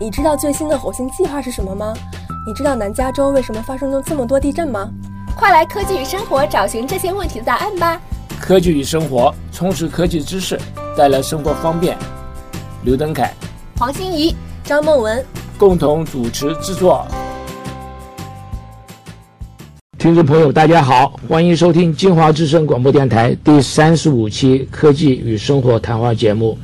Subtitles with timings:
[0.00, 1.92] 你知道最新的火星计划是什么吗？
[2.46, 4.90] 你知道南加州为什么发生了这么多地震吗？
[5.36, 8.00] 快来科技与生活找寻这些问题的答案吧！
[8.40, 10.58] 科技与生活，充实科技知识，
[10.96, 11.96] 带来生活方便。
[12.84, 13.32] 刘登凯、
[13.76, 14.34] 黄欣怡、
[14.64, 15.24] 张梦文
[15.58, 17.06] 共同主持制作。
[19.98, 26.56] 听众朋友，大家好，欢迎收听金华之声广播电台第三十五期科技与生活谈话节目。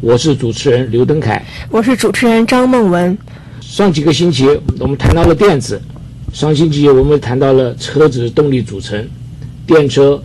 [0.00, 3.18] 我是主持人刘登凯，我是主持人张梦文。
[3.60, 4.46] 上几个星期
[4.78, 5.80] 我们谈到了电子，
[6.32, 9.04] 上星期我们谈到了车子动力组成，
[9.66, 10.22] 电车、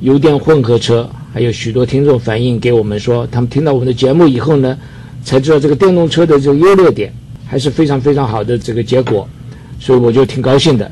[0.00, 4.78] 油电混合车，还有许多听众反映给我们说，他们听到我们的节目以后呢，
[5.24, 7.12] 才知道这个电动车的这个优劣点，
[7.48, 9.28] 还是非常非常好的这个结果，
[9.80, 10.88] 所以我就挺高兴的。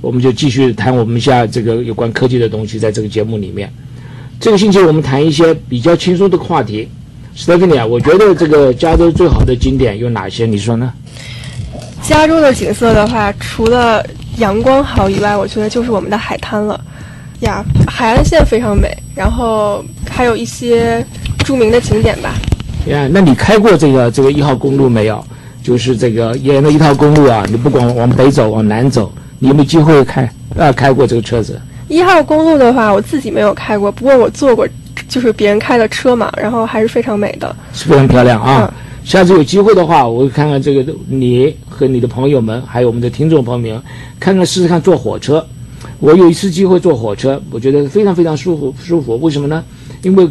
[0.00, 3.70] 我们就继续谈我们下这个有关科技的东西，在这个节目里面。
[4.40, 6.88] 这个星期我们谈一些比较轻松的话题。
[7.38, 10.44] 斯特芬尼啊，我觉得这个加州最好的景点有哪些？
[10.44, 10.92] 你说呢？
[12.02, 14.04] 加州的景色的话，除了
[14.38, 16.78] 阳光好以外，我觉得就是我们的海滩了。
[17.40, 21.06] 呀，海岸线非常美，然后还有一些
[21.44, 22.34] 著名的景点吧。
[22.88, 25.24] 呀，那你开过这个这个一号公路没有？
[25.62, 29.12] 就是这个沿着一号公路啊，你不管往北走，往南走。
[29.38, 30.72] 你有没有机会开啊？
[30.72, 31.60] 开过这个车子？
[31.86, 34.66] 一号公路的话，我自己没有开过，不过我坐过，
[35.08, 38.72] 就是别人开的车嘛，然后还是非常美的，是非常漂亮啊。
[39.04, 43.82] 下次有机会的话，我会看看这个你和你的朋友们，还有我们的听众朋友们，
[44.20, 45.44] 看看试试看坐火车。
[45.98, 49.16] 我有一次机会坐火车，我觉得非常非常舒服舒服。
[49.20, 49.64] 为什么呢？
[50.02, 50.28] 因为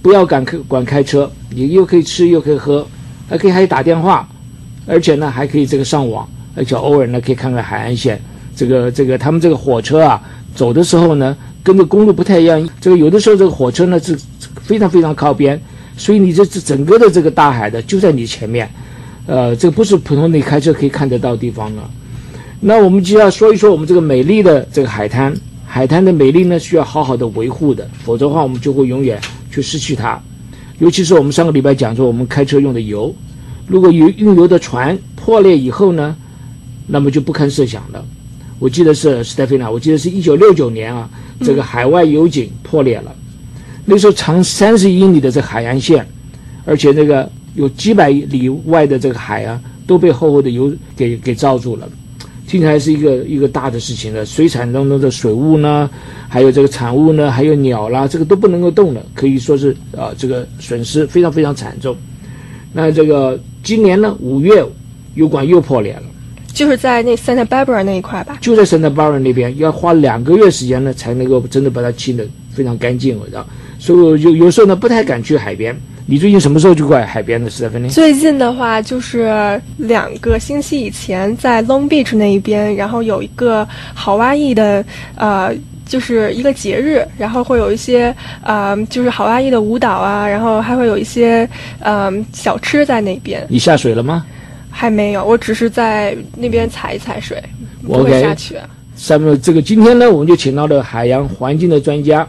[0.00, 2.86] 不要赶开管开车，你又可以吃又可以喝，
[3.28, 4.28] 还可以还打电话，
[4.86, 8.20] 而且呢还可以这个上网，而且偶尔呢可以看看海岸线。
[8.54, 10.22] 这个这个，他们这个火车啊，
[10.54, 12.68] 走的时候呢，跟着公路不太一样。
[12.80, 14.16] 这个有的时候这个火车呢是
[14.62, 15.60] 非常非常靠边，
[15.96, 18.70] 所以你这这整个的这个大海的就在你前面，
[19.26, 21.90] 呃，这不是普通你开车可以看得到地方了。
[22.60, 25.34] 那我们就要说一说我们这个美丽的这个海滩，
[25.66, 30.20] 海滩的美丽呢需要好好的维护的，否则的话我们就会永远去失去它。
[30.78, 33.14] 尤其是我们上个礼拜讲说我们开车用的油，
[33.66, 36.16] 如果有用油的船破裂以后呢，
[36.86, 38.04] 那么就不堪设想了。
[38.58, 41.08] 我记得是斯泰菲娜，我记得是一九六九年啊，
[41.40, 43.14] 这个海外油井破裂了，
[43.84, 46.06] 那时候长三十英里的这海岸线，
[46.64, 51.88] 而且那个有几百里外的这个海啊，都被厚厚的油给给罩住了，
[52.46, 54.24] 听起来是一个一个大的事情了。
[54.24, 55.90] 水产当中的水物呢，
[56.28, 61.94] 还有这个产物呢，还有鸟啦，这个都不能够动了，可以说是啊，这个损失非常非常惨重。
[62.72, 64.64] 那这个今年呢，五月
[65.14, 66.02] 油管又破裂了。
[66.54, 73.44] 就是在那 Santa Barbara 那一块吧，就在 Santa Barbara 那边，要花两个月时间呢，才能够真的把它清的非常干净，我知道。
[73.78, 75.76] 所以我有有时候呢，不太敢去海边。
[76.06, 77.50] 你最近什么时候去过海边的？
[77.50, 77.88] 斯蒂芬妮？
[77.88, 84.84] 最近的话，就是两个星期以前，在 Long Beach 那一边，然后有一个好哇伊的，
[85.16, 85.50] 呃，
[85.86, 91.48] 就是一个节日，然后会有一些，呃，就是好哇伊的舞蹈啊，然后还会有一些，
[91.80, 93.44] 呃，小吃在那边。
[93.48, 94.24] 你下水了吗？
[94.76, 97.40] 还没有，我只是在那边踩一踩水，
[97.86, 98.56] 不会下去。
[98.96, 102.28] 下面这个今天呢，我们就请到了海洋环境的专家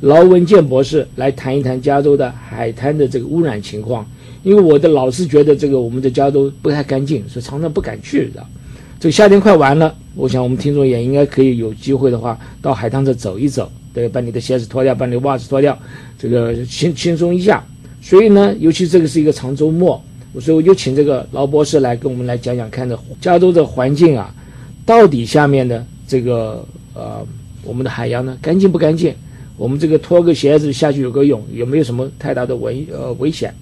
[0.00, 4.06] 劳文健博士来谈一谈加州的海滩的这个污染情况。
[4.42, 8.42] 因为我的老是觉得这个我们的加州不太干净，所以常常不敢去的。
[8.98, 15.78] 这个夏天快完了，我想我们听众也应该可以有机会的话，到海滩这走一走，对，把你的鞋子脱掉，把你的袜子脱掉，
[16.18, 17.62] 这个轻轻松一下。
[18.00, 20.02] 所以呢，尤其这个是一个长周末。
[20.32, 24.34] 我说我就请这个劳博士来跟我们来讲讲看，这加州的环境啊，
[24.86, 27.24] 到底下面的这个呃，
[27.62, 29.14] 我们的海洋呢干净不干净？
[29.58, 33.54] 我们这个脱个鞋子下去游个泳，有没有什么太大的危呃危险？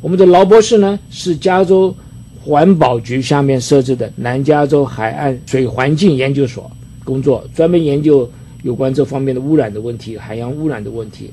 [0.00, 1.94] 我们的劳博士呢是加州
[2.40, 6.68] 环保局下面设置的南加州海岸水环境研究所
[7.04, 8.28] 工作，专门研究
[8.64, 11.30] 有关这方面的污染的问题，海洋污染的问题。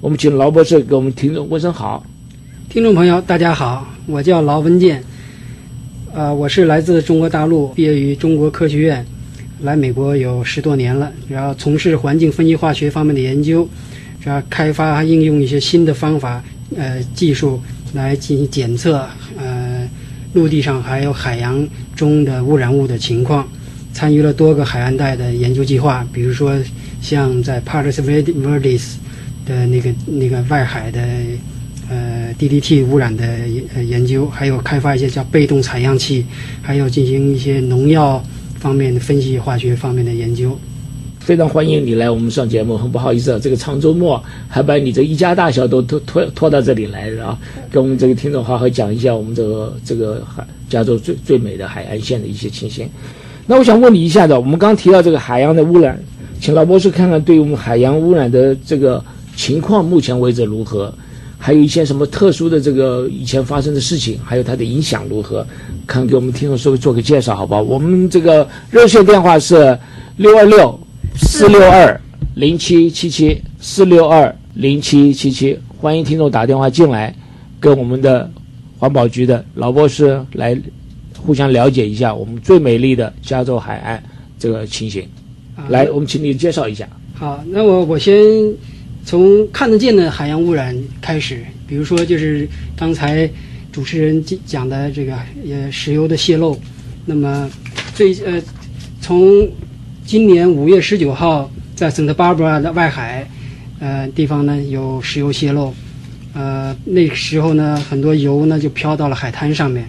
[0.00, 2.06] 我们请劳博士给我们听众问声好。
[2.70, 5.02] 听众朋友，大家好，我叫劳文健，
[6.12, 9.02] 呃，我是来自中国大陆，毕业于中国科学院，
[9.62, 13.66] 来美国有十多年了，然后从事环境分析化学方面的研究，
[14.20, 16.44] 然后开发应用一些新的方法，
[16.76, 17.58] 呃，技术
[17.94, 19.02] 来进行检测，
[19.38, 19.88] 呃，
[20.34, 21.66] 陆地上还有海洋
[21.96, 23.48] 中的污染物的情况，
[23.94, 26.54] 参与了多个海岸带的研究计划，比如说
[27.00, 28.96] 像在 Palos Verdes
[29.46, 31.00] 的那个那个外海的。
[32.28, 36.26] 呃，DDT 污染的研研究，还有开发一些叫被动采样器，
[36.60, 38.22] 还有进行一些农药
[38.58, 40.54] 方面的分析、化学方面的研究。
[41.20, 42.76] 非常欢迎你来我们上节目。
[42.76, 47.38] 很不好意思啊，这个长周末还把你这一家大小都拖拖拖到这里来了啊，
[47.70, 52.86] 跟我们这个听众好好讲一下我们这个这个海加州最最美的海岸线的一些情形。
[53.46, 55.98] 那我想问你一下子，我们刚提到这个海洋的污染，
[56.40, 59.02] 请老博士看看对于我们海洋污染的这个
[59.36, 60.92] 情况，目前为止如何？
[61.38, 65.46] 还有一些什么特殊的这个以前发生的事情，还有它的影响如何？
[65.86, 67.62] 看给我们听众稍微做个介绍，好不好？
[67.62, 69.78] 我们这个热线电话是
[70.16, 70.78] 六二六
[71.16, 71.98] 四六二
[72.34, 77.14] 零七七七四六二零七七七，欢迎听众打电话进来，
[77.60, 78.30] 跟我们的
[78.78, 80.60] 环保局的老博士来
[81.16, 84.02] 互相了解一下我们最美丽的加州海岸
[84.38, 85.06] 这个情形。
[85.68, 86.88] 来，我们请你介绍一下。
[87.14, 88.22] 好，那我我先
[89.04, 92.46] 从看得见的海洋污染开始，比如说就是
[92.76, 93.28] 刚才
[93.72, 95.14] 主持人讲的这个
[95.48, 96.58] 呃石油的泄漏，
[97.06, 97.50] 那么
[97.94, 98.42] 最呃
[99.00, 99.48] 从
[100.04, 103.26] 今年五月十九号在 Santa Barbara 的外海
[103.80, 105.72] 呃地方呢有石油泄漏，
[106.34, 109.88] 呃那个时候呢很多油呢就飘到了海滩上面，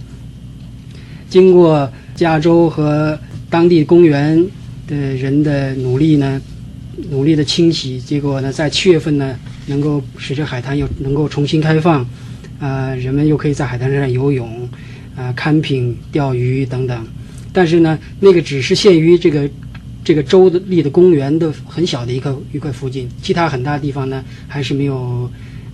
[1.29, 3.19] 经过加州和
[3.50, 4.45] 当地公园
[4.88, 6.41] 的人的努力呢。
[7.10, 9.36] 努力的清洗，结果呢，在七月份呢，
[9.68, 12.06] 能够使这海滩又能够重新开放，
[12.60, 14.69] 呃，人们又可以在海滩上游泳，
[15.16, 17.07] 啊看品、钓鱼等等。
[17.51, 19.50] 但是呢，那个只是限于这个
[20.04, 25.30] 这个州的立的公园的很小的一个一块附近，其他很大地方呢，还是没有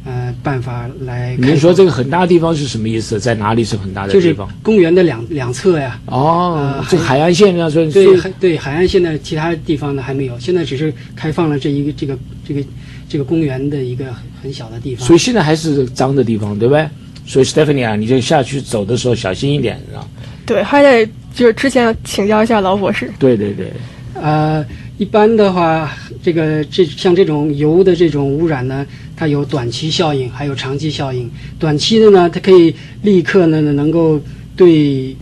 [0.06, 1.36] 呃办法来。
[1.38, 3.19] 您说这个很大地方是什么意思？
[3.19, 4.48] 在哪里是很大的就是地方？
[4.63, 6.00] 公园的两两侧呀。
[6.06, 12.18] 哦呃，这海岸线上说对对海岸线的其他地方呢还没有，现在只是开放了这一个这个
[12.48, 12.63] 这个
[13.10, 15.06] 这个公园的一个很很小的地方。
[15.06, 16.88] 所以现在还是脏的地方，对不对？
[17.28, 20.06] 所以 Stephanie 啊，你就下去走的时候小心一点，啊。
[20.46, 21.04] 对，还得
[21.34, 23.12] 就是之前请教一下老博士。
[23.18, 23.72] 对对对，
[24.13, 24.63] 呃，
[25.00, 25.92] 一般的话，
[26.22, 31.29] 这个这像这种油的这种污染呢，它有短期效应，还有长期效应。
[31.57, 34.19] 短期的呢，它可以立刻呢能够
[34.56, 35.15] 对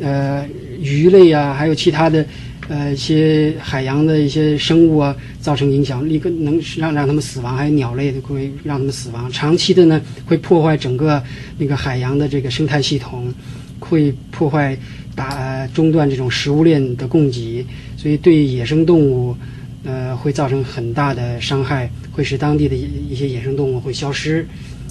[0.00, 0.46] 呃
[0.80, 2.24] 鱼类啊，还有其他的
[2.68, 9.30] 呃一些海洋的一些生物啊造成影响，立刻能让让它们死亡，还有鸟类的会让它们死亡。
[9.30, 11.22] 长期的呢，会破坏整个
[11.58, 13.32] 那个海洋的这个生态系统，
[13.78, 14.76] 会破坏
[15.14, 17.64] 打、呃中断这种食物链的供给，
[17.96, 19.36] 所以对野生动物，
[19.84, 24.46] 呃，会造成很大的伤害，会使当地的一一些野生动物会消失。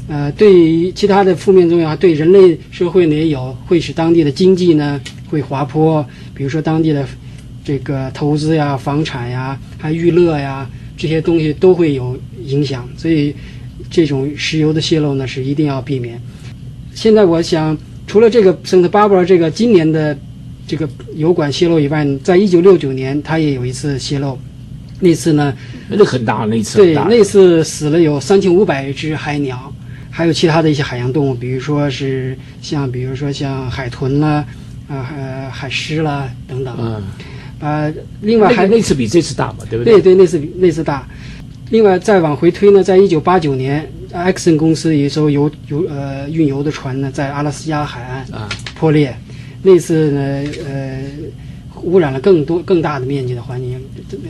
[0.08, 5.00] 呃，对于其他的负面作用啊，对人类社会呢也有，会使当地的经济呢
[5.30, 7.06] 会滑坡，比如说当地的
[7.64, 13.34] 这个投资呀、房产呀、还娱乐呀这些东西都会有影响，所以
[13.90, 16.22] 这种石油的泄漏呢是一定要避免。
[16.94, 17.76] 现在我想，
[18.06, 20.18] 除了这个 Santa Barbara 这个今年的
[20.68, 24.38] 这个油管泄漏以外，在一九六九年它也有一次泄漏，
[25.04, 25.54] 那次呢，
[25.90, 29.72] 那很大那次对，那次死了有三千五百只海鸟，
[30.10, 34.46] 还有其他的一些海洋动物，比如说是像比如说像海豚啦，
[34.88, 37.04] 啊呃海狮啦等等，嗯，
[37.60, 39.96] 呃，另外还那个那次比这次大嘛，对不对？
[39.96, 41.06] 对对，那次比那次大。
[41.70, 49.16] 另外再往回推呢，在一九八九年，Exxon 公司有一艘油油呃运油的船呢，在阿拉斯加海岸啊，破裂，
[49.64, 50.22] 那次呢
[50.68, 51.00] 呃
[51.82, 53.82] 污染了更多更大的面积的环境，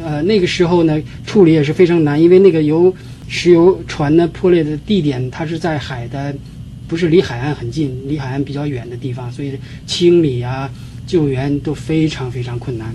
[0.04, 2.94] 呃那个时候呢处理也是非常难，因为那个油
[3.28, 6.34] 石油船呢破裂的地点它是在海的，
[6.88, 9.54] 不是离海岸很近，离海岸比较远的地方，所以
[9.86, 10.70] 清理啊
[11.06, 12.94] 救援都非常非常困难。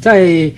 [0.00, 0.50] 在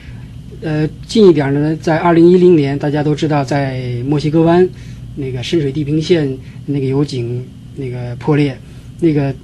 [0.62, 4.68] 呃近一点的呢，在二零一零年，大家都知道，在墨西哥湾
[5.14, 6.36] 那个深水地平线
[6.66, 7.44] 那个油井
[7.76, 8.58] 那个破裂，
[9.00, 9.34] 那个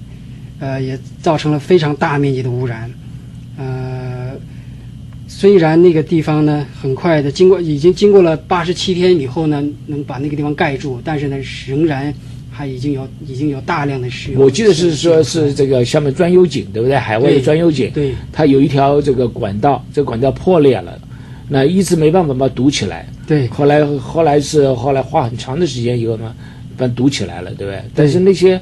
[0.58, 2.90] 呃也造成了非常大面积的污染。
[5.42, 12.14] 呃，虽然那个地方呢很快的经过已经经过了八十七天以后呢，能把那个地方盖住，但是呢仍然
[12.48, 14.40] 还已经有已经有大量的石油。
[14.40, 16.96] 我记得是说是这个下面专油井，对不对？
[16.96, 20.96] 海外的对钻油井，对它有一条这个管道，这个管道破裂了，
[21.48, 23.08] 那一直没办法把它堵起来。
[23.26, 26.32] 对后来后来是后来花很长的时间以后呢，
[26.76, 27.82] 把它堵起来了，对不对？
[27.94, 28.60] 但是那些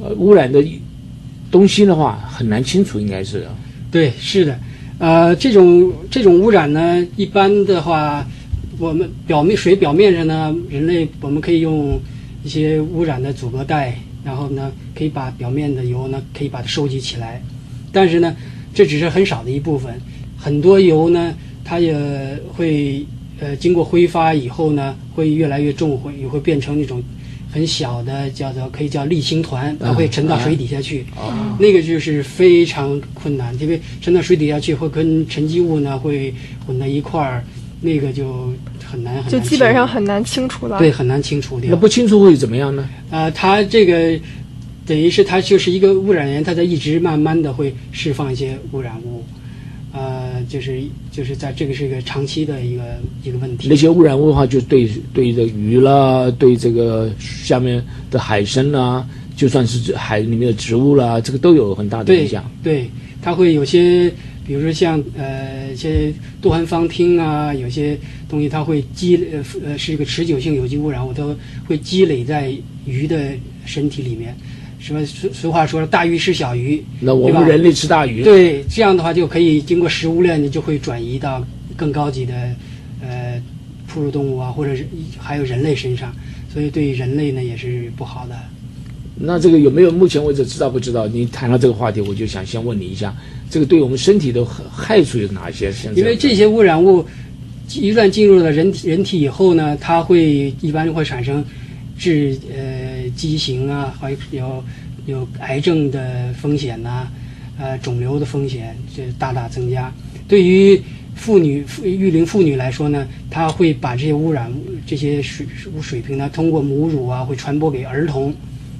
[0.00, 0.64] 呃污染的
[1.50, 3.44] 东西的话很难清除，应该是。
[3.90, 4.58] 对，是的，
[4.98, 8.26] 呃，这种这种污染呢，一般的话，
[8.78, 12.00] 我们表面水表面上呢，人类我们可以用
[12.42, 17.42] 一些污染的阻隔带，然后呢，可以把表面的油呢，可以把它收集起来。
[17.92, 18.34] 但是呢，
[18.72, 19.92] 这只是很少的一部分，
[20.34, 21.94] 很多油呢，它也
[22.54, 23.04] 会
[23.38, 27.02] 呃经过挥发以后呢，会越来越重，会也会变成那种
[27.56, 31.06] 很小的，叫做可以叫沥青团，它会沉到水底下去。
[31.16, 36.34] 哦，那个就是非常困难，因为沉到水底下去会跟沉积物呢会
[36.66, 37.42] 混在一块儿，
[37.80, 38.52] 那个就
[38.84, 40.78] 很难很难就基本上很难清除了。
[40.78, 41.70] 对很难清除掉。
[41.70, 42.86] 那不清楚会怎么样呢？
[43.10, 44.20] 呃，它这个
[44.84, 49.35] 等于是它就是一个污染源，它在一直慢慢的会释放一些污染物，呃，
[50.48, 52.82] 就是就是在这个是一个长期的一个
[53.24, 53.68] 一个问题。
[53.68, 62.50] 那些污染物的话，就对对这鱼啦，对这个下面的海参啦，就算是海里面的植物啦，这个都有很大的影响。
[62.62, 62.88] 对，
[63.20, 64.12] 它会有些，
[64.46, 67.98] 比如说像呃一些多环芳烃啊，有些
[68.28, 71.22] 东西它会积呃呃是一个持久性有机污染物，它
[71.66, 72.52] 会积累在
[72.84, 73.30] 鱼的
[73.64, 74.34] 身体里面。
[74.78, 81.44] 什么俗俗话说大鱼吃小鱼，那我们人类吃大鱼，对，这样的话就可以经过食物链，你就会转移到
[81.76, 82.34] 更高级的
[83.02, 83.40] 呃
[83.86, 84.86] 哺乳动物啊，或者是
[85.18, 86.14] 还有人类身上，
[86.52, 88.36] 所以对人类呢也是不好的。
[89.18, 91.06] 那这个有没有目前为止知道不知道？
[91.08, 93.16] 你谈到这个话题，我就想先问你一下，
[93.48, 95.72] 这个对我们身体的害处有哪些？
[95.72, 97.02] 现在因为这些污染物
[97.72, 101.42] 一旦进入了人体人体以后呢，它会一般会产生
[101.98, 102.75] 致呃
[103.16, 104.62] 畸形啊，还有
[105.06, 107.08] 有癌症的风险呐、
[107.58, 109.92] 呃肿瘤的风险这大大增加。
[110.28, 110.80] 对于
[111.14, 114.52] 妇女育龄妇女来说呢，她会把这些污染
[114.86, 115.46] 这些水
[115.80, 118.34] 水平呢，通过母乳啊，会传播给儿童，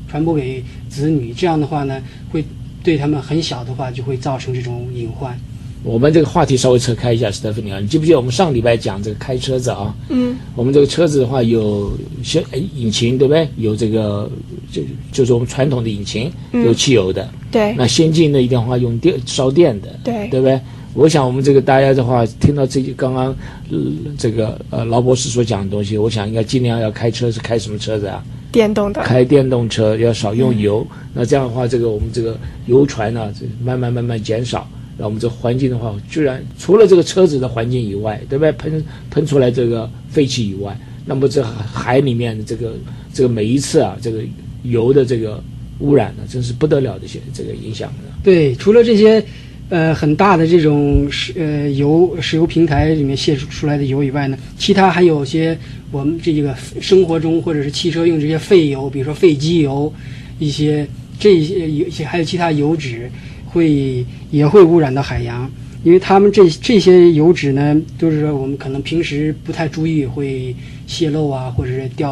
[0.08, 1.32] 传播给子女。
[1.32, 2.44] 这样的话呢，会
[2.82, 5.38] 对他们很小的话就会造成这种隐患。
[5.86, 9.94] 我们这个话题稍微扯开一下，史蒂芬尼啊，你记不记得我们上礼拜讲这个开车子啊？
[10.08, 13.48] 嗯，我们这个车子的话有先哎引擎对不对？
[13.56, 14.28] 有这个
[14.72, 17.28] 就就是我们传统的引擎，嗯有汽油的。
[17.52, 20.60] 对那先进的一定话用电烧电的，对对不对？
[20.92, 23.26] 我想我们这个大家的话，听到这刚刚、
[23.70, 23.78] 呃、
[24.18, 28.24] 这个呃劳博士所讲的东西，我想应该尽量要开车是开什么车子啊？
[28.50, 29.02] 电动的。
[29.02, 34.66] 开电动车要少用油，那这样的话，这个我们这个油船呢，这慢慢慢慢减少，
[34.96, 38.52] 那我们这环境的话，居然除了这个车子的环境以外，对不对？
[38.52, 42.74] 喷喷出来这个废气以外，那么这海里面的这个
[43.12, 44.22] 这个每一次啊，这个
[44.62, 45.42] 油的这个
[45.80, 47.92] 污染呢，真是不得了的些这个影响。
[48.22, 49.22] 对，除了这些，
[49.68, 55.56] 呃，很大的这种石呃油石油平台里面泄出出来的油以外呢，其他还有些
[55.92, 59.92] 我们这个生活中或者是汽车用这些废油，比如说废机油，
[60.38, 60.86] 一些
[61.18, 63.10] 这些有些还有其他油脂，
[63.56, 65.50] 会也会污染到海洋。
[65.82, 70.54] 因为他们这这些油脂呢，就是说我们可能平时不太注意会
[70.86, 72.10] 泄漏啊，或者是掉，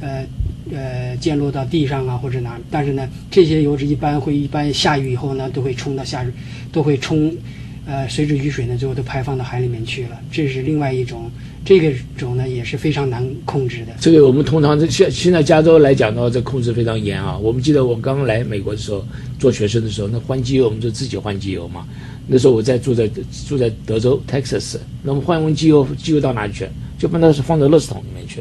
[0.00, 0.24] 呃
[0.72, 2.58] 呃溅落到地上啊或者哪。
[2.68, 6.32] 但是呢，这些油脂一般会一般下雨以后呢，都会冲到下水，
[6.72, 7.32] 都会冲，
[7.86, 10.18] 呃随着雨水呢，最后都排放到海里面去了。
[10.30, 11.30] 这是另外一种，
[11.64, 13.92] 这个种呢也是非常难控制的。
[14.00, 17.36] 这个我们通常现现在加州来讲的话，这控制非常严啊。
[17.36, 19.04] 我们记得我刚来美国的时候，
[19.38, 21.86] 做学生的时候，那换机油我们就自己换机油嘛。
[22.26, 23.10] 那时候我在住在
[23.48, 26.66] 住在德州 Texas，那么换完机油，机油到哪里去？
[26.96, 28.40] 就把它放到垃圾桶里面去，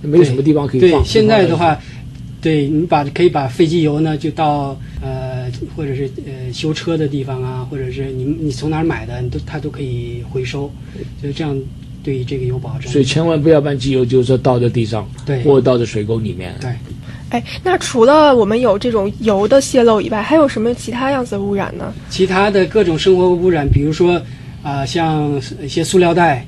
[0.00, 1.02] 没有什么地方可以放。
[1.02, 1.76] 对，现在的话，
[2.40, 5.19] 对你把可以把废机油呢，就到呃
[5.76, 10.70] 或者是呃修车的地方啊，或者是你你从哪儿买的，你都它都可以回收，
[11.20, 11.56] 所以这样
[12.02, 12.90] 对这个有保证。
[12.90, 16.54] 所以千万不要把机油就是说倒在地上，对或者倒在水沟里面。
[16.60, 16.70] 对。
[17.30, 21.94] 哎，那除了我们有这种油的泄漏以外，还有什么其他样子的污染呢？
[22.08, 24.20] 其他的各种生活污染，比如说
[24.62, 26.44] 啊、像一些塑料袋、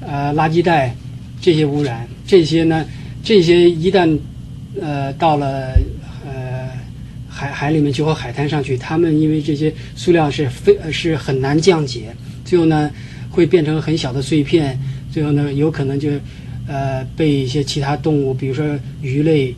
[0.00, 0.94] 呃垃圾袋
[1.40, 2.86] 这些污染，这些呢，
[3.24, 4.16] 这些一旦
[4.80, 5.99] 呃到了呃
[7.40, 12.90] 海海里面去或海滩上去，它们因为这些塑料是非是很难降解，最后呢
[13.30, 14.78] 会变成很小的碎片，
[15.10, 16.10] 最后呢有可能就
[16.68, 19.54] 呃被一些其他动物，比如说鱼类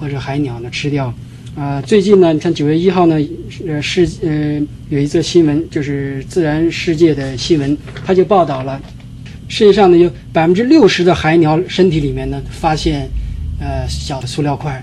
[0.00, 1.12] 或者海鸟呢吃掉。
[1.54, 3.18] 啊、最近呢，你看九月一号呢，
[3.66, 7.76] 呃世呃有一则新闻，就是《自然世界》的新闻，
[8.06, 8.80] 它就报道了，
[9.48, 13.08] 世界上呢有百分之六十的海鸟身体里面呢发现
[13.60, 14.82] 呃小的塑料块，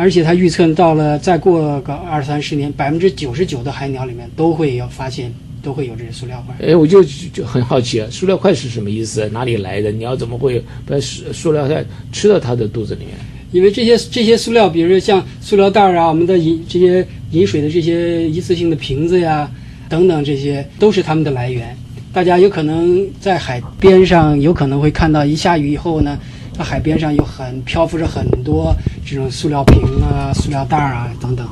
[0.00, 5.30] 而且他预测到了再过个二三十年，百分之九十九的海鸟里面都会要发现，
[5.62, 6.56] 都会有这些塑料块。
[6.66, 9.28] 哎，我就就很好奇啊，塑料块是什么意思？
[9.28, 9.92] 哪里来的？
[9.92, 13.10] 你要怎么会把塑塑料块吃到它的肚子里面？
[13.52, 19.50] 因为这些这些塑料，比如说像塑料袋儿啊，我们的饮这些饮水的这些一次性的瓶子呀，
[19.86, 21.76] 等等，这些都是它们的来源。
[22.10, 26.18] 大家有可能在海边上，有可能会看到一下雨以后呢，
[26.56, 28.74] 它海边上有很漂浮着很多
[29.10, 31.44] 这种塑料瓶啊、塑料袋儿啊等等，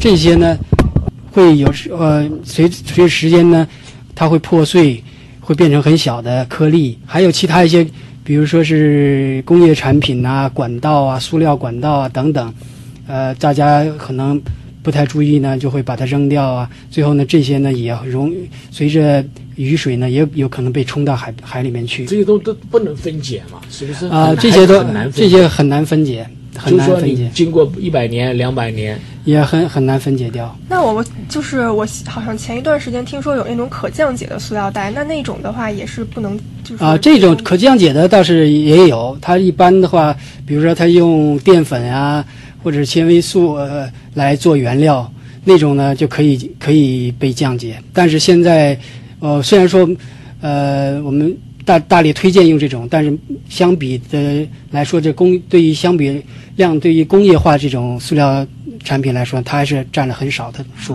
[0.00, 0.58] 这些呢
[1.30, 3.64] 会有时呃随随着时间呢，
[4.16, 5.00] 它会破碎，
[5.38, 7.86] 会变成很小的颗粒，还有其他一些。
[8.24, 12.52] 比如说是工业产品呐、管道啊、塑料管道啊等等，
[13.06, 14.38] 呃，大家可能
[14.82, 16.68] 不太注意呢，就会把它扔掉啊。
[16.90, 18.34] 最后呢，这些呢也容
[18.72, 19.24] 随着
[19.54, 24.08] 雨水呢，也有可能被冲到海海里面去这些都都不能分解嘛，是不是？
[24.08, 30.54] 啊、很这些都这些很难分解些很难分解，经过一百年、两百年，也很很难分解掉。
[30.68, 39.16] 那我就是我好像前一段时间听说有那种可降解的塑料袋，那那种的话也是不能就是啊，这种可降解的倒是也有。
[39.20, 42.24] 它一般的话，比如说它用淀粉啊，
[42.62, 45.10] 或者纤维素呃来做原料，
[45.44, 47.80] 那种呢就可以可以被降解。
[47.92, 48.78] 但是现在，
[49.20, 49.88] 呃，虽然说，
[50.40, 51.36] 呃，我们
[51.68, 53.14] 大大力推荐用这种，但是
[53.50, 56.22] 相比的来说，这工对于相比
[56.56, 58.46] 量对于工业化这种塑料
[58.82, 60.94] 产品来说，它还是占了很少的数。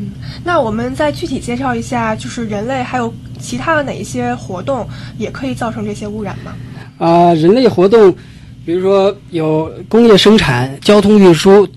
[0.00, 0.10] 嗯
[0.42, 6.52] 那我们再具体介绍一下，就是人类还有其他的哪一些活动也可以造成这些污染吗？
[6.98, 8.12] 啊、人类活动，
[8.64, 11.68] 比如说有工业生产、交通运输，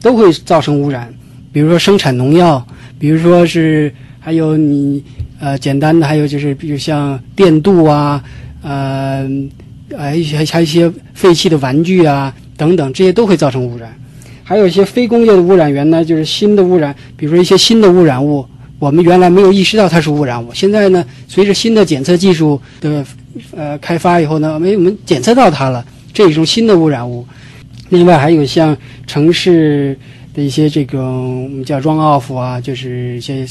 [0.00, 1.12] 都会造成污染。
[1.52, 2.64] 比如说生产农药，
[2.98, 5.02] 比如说是还有你
[5.42, 8.22] 呃简单的，还有就是比如像电镀啊，
[8.62, 9.28] 呃，
[9.98, 13.92] 还有一些还有一些废弃的玩具啊等等，这些都会造成污染。
[14.44, 18.46] 还有一些非工业的污染源呢，就是新的污染，比如说一些新的污染物，
[18.78, 23.04] 我们原来没有意识到它是污染物，现在呢，随着新的检测技术的
[23.56, 27.26] 呃开发以后呢，没我们检测到它了，这一种新的污染物。
[27.88, 28.76] 另外还有像
[29.08, 29.98] 城市
[30.32, 33.44] 的一些这种我们叫 run off 啊，就是一些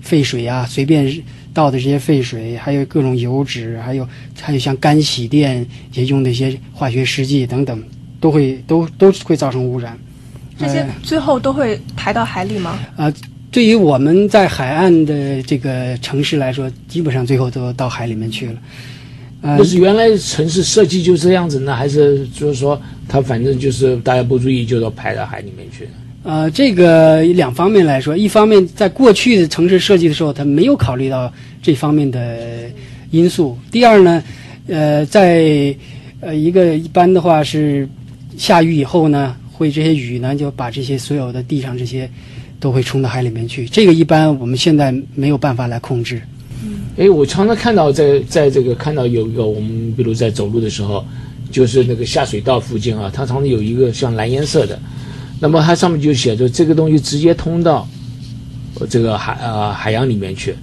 [0.00, 1.10] 废水啊，随便
[1.52, 4.08] 倒的这些废水，还有各种油脂，还有
[4.40, 7.82] 还有像干洗店也用的一些化学试剂等等，
[8.20, 9.98] 都会都都会造成污染。
[10.58, 12.78] 这些呃最后都会排到海里吗？
[12.96, 13.12] 啊，
[13.50, 18.54] 对于我们在海岸的这个城市来说，基本上最后都到海里面去了。
[19.40, 25.90] 呃那，是原来城市设计就这样子呢，还是就是说它反正就是大家不注意，就都排到海里面去了？
[26.24, 31.32] 呃，这个两方面来说，一方面在过去的城市设计的时候，他没有考虑到
[31.62, 32.70] 这方面的
[33.10, 34.22] 因素；第二呢，
[34.66, 35.74] 呃，在
[36.20, 37.88] 呃一个一般的话是
[38.36, 42.10] 下雨以后呢，会这些雨呢就把这些所有的地上这些
[42.60, 43.66] 都会冲到海里面去。
[43.66, 46.20] 这个一般我们现在没有办法来控制。
[46.64, 51.06] 嗯哎，我常常看到在在这个看到有一个我们比如在走路的时候，
[51.50, 54.78] 就是那个下水道附近啊，它常常有一个像蓝颜色的，
[55.40, 57.88] 那么它上面就写着这个东西直接通到
[58.80, 60.54] 呃这个海呃海洋里面去。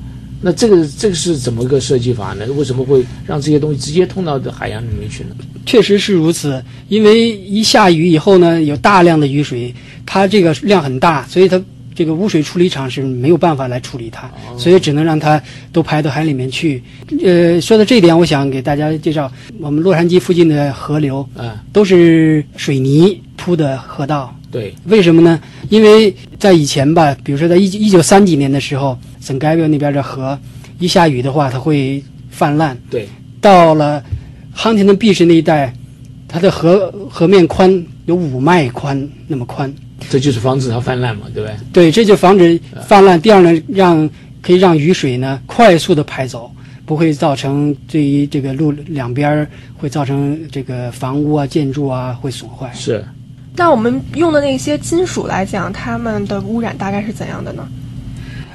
[0.42, 2.46] 那这个这个是怎么个设计法呢？
[2.56, 5.36] 为什么会让这些东西直接通到这海洋里面去呢？
[5.66, 9.74] 确实是如此，因为一下雨以后呢，有大量的雨水，
[10.06, 11.60] 它这个量很大，所以它
[11.96, 16.84] 这个污水处理厂是没有办法来处理它，所以只能让它都排到海里面去。
[17.24, 25.38] 呃，说到这一点，我想给大家介绍，我们洛杉矶附近的河流啊，都是水泥铺的河道，对，为什么呢？
[25.70, 30.40] 因为在以前吧，比如说在一一九三几年的时候，圣盖维那边的河
[30.80, 32.78] 一下雨的话，它会泛滥。
[32.90, 33.06] 对，
[33.42, 34.02] 到了
[34.54, 35.74] 亨廷顿 beach 那一带，
[36.26, 39.74] 它的河河面宽有五迈宽那么宽。
[40.10, 41.58] 这就是防止它泛滥嘛，对不对？
[41.74, 43.20] 对，这就防止泛滥。
[43.20, 44.10] 第二呢，让
[44.42, 46.50] 可以让雨水呢快速的排走，
[46.86, 52.72] 不会造成对于这个路两边儿会造成这个房屋啊、建筑啊会损坏。
[52.74, 53.04] 是。
[53.58, 57.68] 那我们用的那些金属来讲，它们的污染大概是怎样的呢？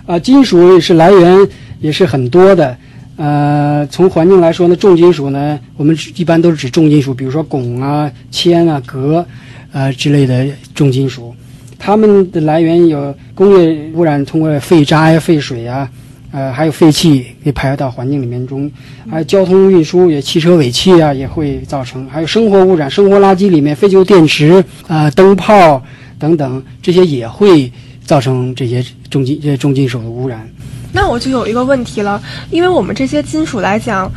[0.06, 1.48] 啊，金属也是来源
[1.80, 2.76] 也是很多的。
[3.16, 9.24] 呃，从环境来说呢，重金属呢，我们一般都是指重金属，比如说汞啊、铅啊、镉，
[9.72, 11.34] 呃之类的重金属。
[11.78, 15.88] 它们的来源有工业污染，通过废渣呀、废水呀，
[16.32, 18.70] 呃，还有废气给排到环境里面中，
[19.10, 25.82] 还有交通运输也汽车尾气啊也会造成，还有生活污染，生活垃圾里面废旧电池啊、灯泡
[26.18, 27.72] 等等这些也会
[28.04, 30.48] 造成这些重金重金属的污染。
[30.92, 34.10] 那我就有一个问题了，因为我们这些金属来讲，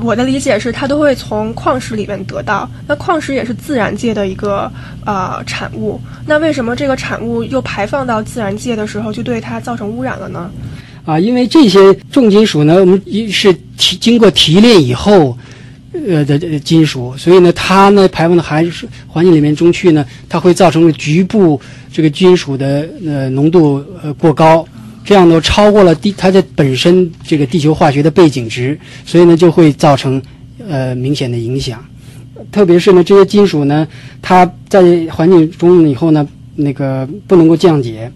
[0.00, 4.70] 我的理解是它都会从矿石里面得到，那矿石也是自然界的一个
[5.04, 10.50] 呃产物，那为什么这个产物又排放到自然界的时候就对它造成污染了呢？
[11.04, 11.78] 啊，因为这些
[12.12, 15.36] 重金属呢，我们一是提经过提炼以后，
[16.08, 21.60] 呃的金属，所以呢，它呢排放到海水环境里面中去呢，它会造成局部
[21.92, 24.64] 这个金属的呃浓度呃过高，
[25.04, 30.22] 这样呢超过了地它的本身这个地球化学的背景值，所以呢就会造成
[30.68, 31.82] 呃明显的影响。
[32.52, 33.86] 特别是呢，这些金属呢，
[34.22, 38.10] 它在环境中以后呢，那个不能够降解，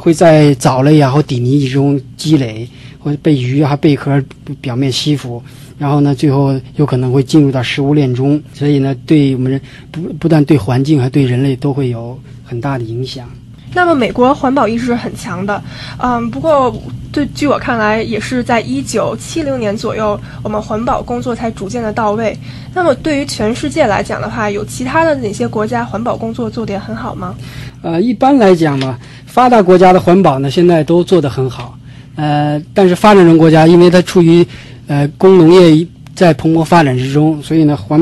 [0.00, 2.66] 会在藻类啊或底泥中积累，
[2.98, 4.22] 或者被鱼啊贝壳
[4.60, 5.42] 表面吸附，
[5.78, 9.60] 然后呢，最后有可能会进入到食物链中，所以呢，对我们人
[9.90, 13.28] 不不但对环境，还对人类都会有很大的影响。
[13.72, 15.62] 那么，美国环保意识是很强的，
[15.98, 16.74] 嗯，不过
[17.12, 22.36] 对，据我看来，也是在一九七零年左右，我们环保工作才逐渐的到位。
[22.74, 27.34] 那么，对于全世界来讲的话，有其他的哪些国家环保工作做得很好吗？
[27.82, 31.76] 呃，一般来讲呢，发达国家的环保呢，现在都做得很好。
[32.16, 34.46] 呃，但是发展中国家，因为它处于
[34.86, 38.00] 呃工农业在蓬勃发展之中，所以呢，环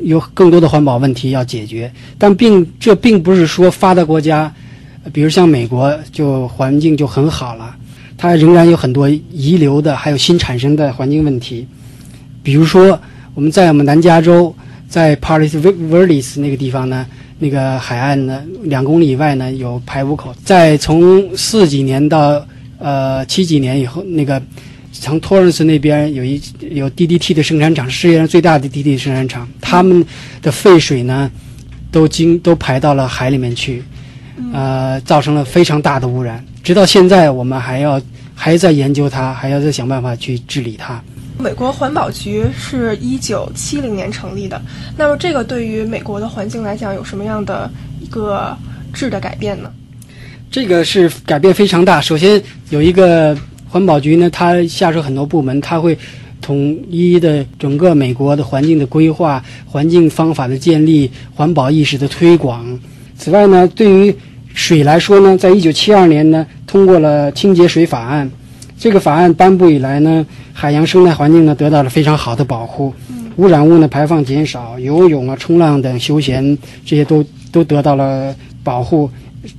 [0.00, 1.92] 有更多的环保问题要解决。
[2.18, 4.52] 但并这并不是说发达国家。
[5.12, 7.74] 比如像美国，就环境就很好了，
[8.16, 11.66] 它仍然有很多遗留的，还有新产生的环境问题。
[12.42, 12.98] 比如说，
[13.34, 14.54] 我们在我们南加州，
[14.88, 17.06] 在 Paris Verdes 那个地方呢，
[17.38, 20.34] 那个海岸呢，两公里以外呢有排污口。
[20.44, 22.46] 在从四几年到
[22.78, 24.40] 呃七几年以后，那个
[24.92, 26.40] 从托伦斯那边有一
[26.70, 30.04] 有 DDT 的生产厂，世界上最大的 DDT 生产厂，他们
[30.40, 31.30] 的废水呢，
[31.90, 33.82] 都经都排到了海里面去。
[34.52, 38.00] 呃，造成了非常大的污染，直到现在我们还要
[38.34, 41.02] 还在研究它，还要再想办法去治理它。
[41.38, 44.60] 美国环保局是一九七零年成立的，
[44.96, 47.70] 那么这个对于美国的环境来讲有什么样的
[48.00, 48.56] 一个
[48.92, 49.70] 质的改变呢？
[50.50, 52.00] 这个是改变非常大。
[52.00, 53.36] 首先有一个
[53.68, 55.98] 环保局呢，它下属很多部门，它会
[56.40, 62.66] 统一的整个美国的环境的规划、环境方法的建立、环保意识的推广。
[63.18, 64.14] 此外呢，对于
[64.54, 68.30] 水来说呢，在一九七二年呢，通过了清洁水法案。
[68.78, 72.92] 这个法案颁布以来呢，海洋生态环境呢得到了非常好的保护，
[73.36, 79.10] 污染物呢排放减少，游泳啊、冲浪等休闲这些都都得到了保护。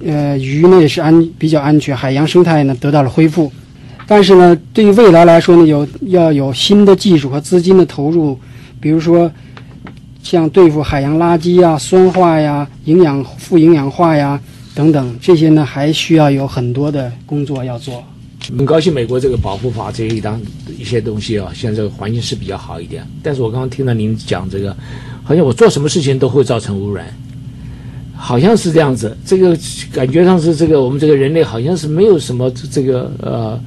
[0.06, 3.52] 呃，鱼呢也是安比较安全，海洋生态呢得到了恢复。
[4.06, 8.40] 但是呢，对于未来来说呢，有要有新的技术和资金的投入，
[8.80, 9.30] 比如说。
[10.30, 14.38] 像对付海洋垃圾呀、酸化呀、营养富营养化呀
[14.76, 18.04] 等等，这些呢还需要有很多的工作要做。
[18.58, 20.38] 很高兴美国这个保护法这一档
[20.78, 23.08] 一些东西啊，现在这个环境是比较好一点。
[23.24, 24.76] 但是我刚刚听到您讲这个，
[25.24, 27.08] 好像我做什么事情都会造成污染，
[28.14, 29.18] 好像是这样子。
[29.26, 29.58] 这个
[29.94, 33.58] 感觉上是这个我们这个人类好像是没有什么这个呃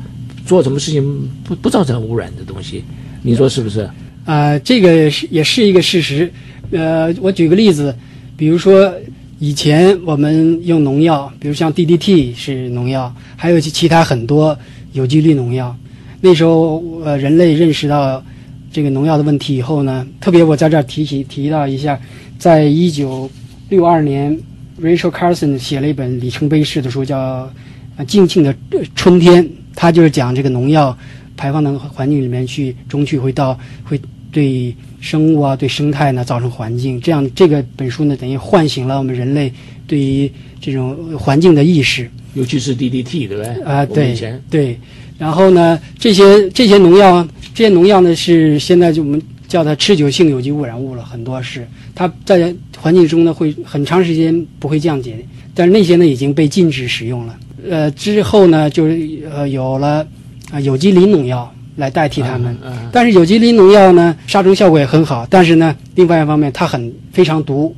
[0.44, 1.02] 做什么事情
[1.42, 2.84] 不不造成污染的东西，
[3.22, 3.88] 你说是不是？
[4.26, 6.30] 啊，这个是也是一个事实。
[6.70, 7.94] 呃，我举个例子，
[8.36, 8.92] 比如说
[9.38, 14.56] 以前我们用农药，比如像 DDT 是农药，还有其他很多
[14.92, 15.74] 有机氯农药。
[16.20, 18.22] 那时候呃，人类认识到
[18.70, 21.98] 这个农药的问题以后呢，特别我在这儿提起提到一下，
[22.38, 23.28] 在一九
[23.68, 24.38] 六二年
[24.80, 27.50] ，Rachel Carson 写了一本里程碑式的书，叫
[28.04, 28.54] 《静静的
[28.94, 30.96] 春天》，他就是讲这个农药
[31.36, 34.00] 排放到环境里面去，中去会到会
[34.30, 34.74] 对。
[35.02, 39.50] 生物啊，对生态呢造成环境，这样这个本书呢等于唤醒了我们人类
[39.86, 43.46] 对于这种环境的意识，尤其是 DDT，对不对？
[43.62, 44.14] 啊，对
[44.50, 44.78] 对。
[45.16, 55.16] 然后呢，这些这些农药，这些农药呢是现在就我们叫它持久性有机污染物了，很多是它在环境中呢会很长时间不会降解，
[55.54, 57.38] 但是那些呢已经被禁止使用了。
[57.66, 60.06] 呃，之后呢就是呃有了
[60.50, 61.50] 啊有机磷农药。
[61.76, 62.56] 来代替它们，
[62.92, 67.74] 但是有机磷农药呢，杀虫效果也很好，但是呢，另外一方面它很非常毒，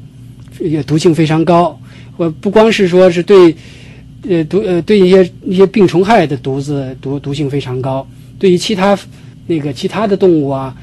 [0.86, 1.78] 毒性非常高。
[2.16, 3.54] 我不光是说是对，
[4.28, 8.06] 呃毒呃对一些一些病虫害的毒子毒毒性非常高，
[8.38, 8.98] 对于其他
[9.46, 10.74] 那个其他的动物啊，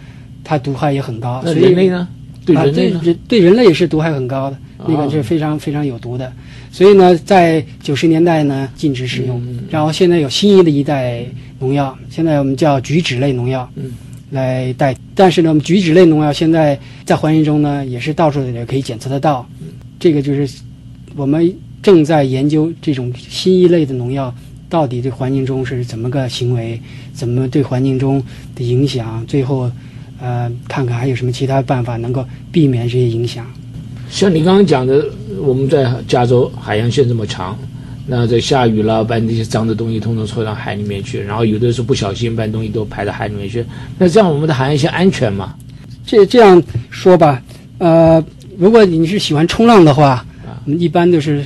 [0.43, 1.41] 它毒害也很高。
[1.43, 2.07] 那人类呢？
[2.45, 3.01] 对人类呢？
[3.27, 6.31] 对人类也是毒害很高的，那个是非常非常有毒的。
[6.71, 11.25] 所以呢，在九十年代呢禁止使用，然后现在有新一的一代。
[11.61, 13.91] 农药现在我们叫菊酯类农药，嗯，
[14.31, 19.45] 来代，但是呢，我们菊酯类农药现在在环境中呢，也是到处也可以检测得到。
[19.99, 20.49] 这个就是
[21.17, 24.33] 我们正在研究这种新一类的农药
[24.69, 26.79] 到底对环境中是怎么个行为，
[27.11, 28.23] 怎么对环境中
[28.55, 29.69] 的影响，最后
[30.21, 33.45] 呃看看还有什么其他办法能够避免这些影响。
[34.09, 35.05] 像你刚刚讲的，
[35.41, 37.57] 我们在加州海洋线这么长。
[38.11, 43.63] 那在下雨了，把那些脏的东西通通抽到海里面去，然后有的时候不小心把东西都排到海里面去。
[43.99, 45.53] 那这样我们的海岸线安全吗？
[46.07, 47.39] 这这样说吧，
[47.77, 48.23] 呃，
[48.57, 50.25] 如果你是喜欢冲浪的话，
[50.65, 51.45] 我们一般都是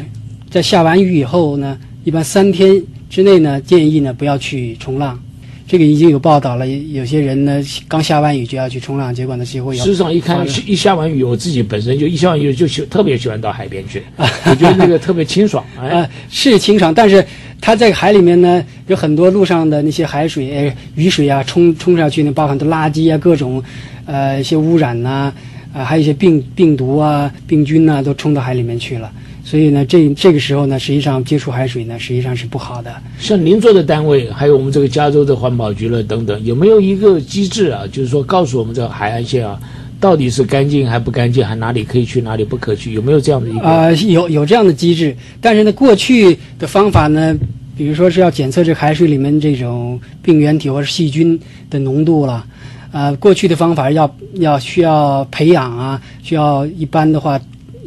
[0.50, 5.20] 在下完雨以后呢，一般三天之内呢，建议呢不要去冲浪，
[5.66, 15.64] 这个已经有报道了，有些人呢刚下完雨就要去冲浪，结果呢最后要事实上，一看一下完雨，我自己本身就一下完雨就喜特别喜欢到海边去， 我觉得那个特别清爽。
[15.82, 17.26] 哎啊，，是清爽，但是
[17.62, 23.64] 它在海里面呢，有很多路上的那些海水、呃雨水啊，冲冲上去呢，包含的垃圾啊，各种
[24.06, 25.34] 呃一些污染呐、
[25.74, 29.12] 啊，还有一些病病毒啊、病菌呐、都冲到海里面去了。
[29.54, 32.92] 所以呢，这这个时候呢，实际上接触海水呢，实际上是不好的。
[33.20, 37.84] 像您做的单位，还有我们这个加州的环保局了等等，有没有一个机制啊？
[37.92, 39.60] 就是说告诉我们这个海岸线啊，
[40.00, 42.94] 到底是干净还不干净，还哪里可以去，哪里不可去？
[42.94, 43.62] 有没有这样的一个？
[43.62, 47.38] 啊、有有这样的机制，但是呢，过去的方法呢，
[47.78, 51.40] 比如说是要检测这海水里面这种病原体或者细菌
[51.70, 52.44] 的浓度了，
[52.92, 57.40] 呃，过去的方法要要需要培养啊，需要一般的话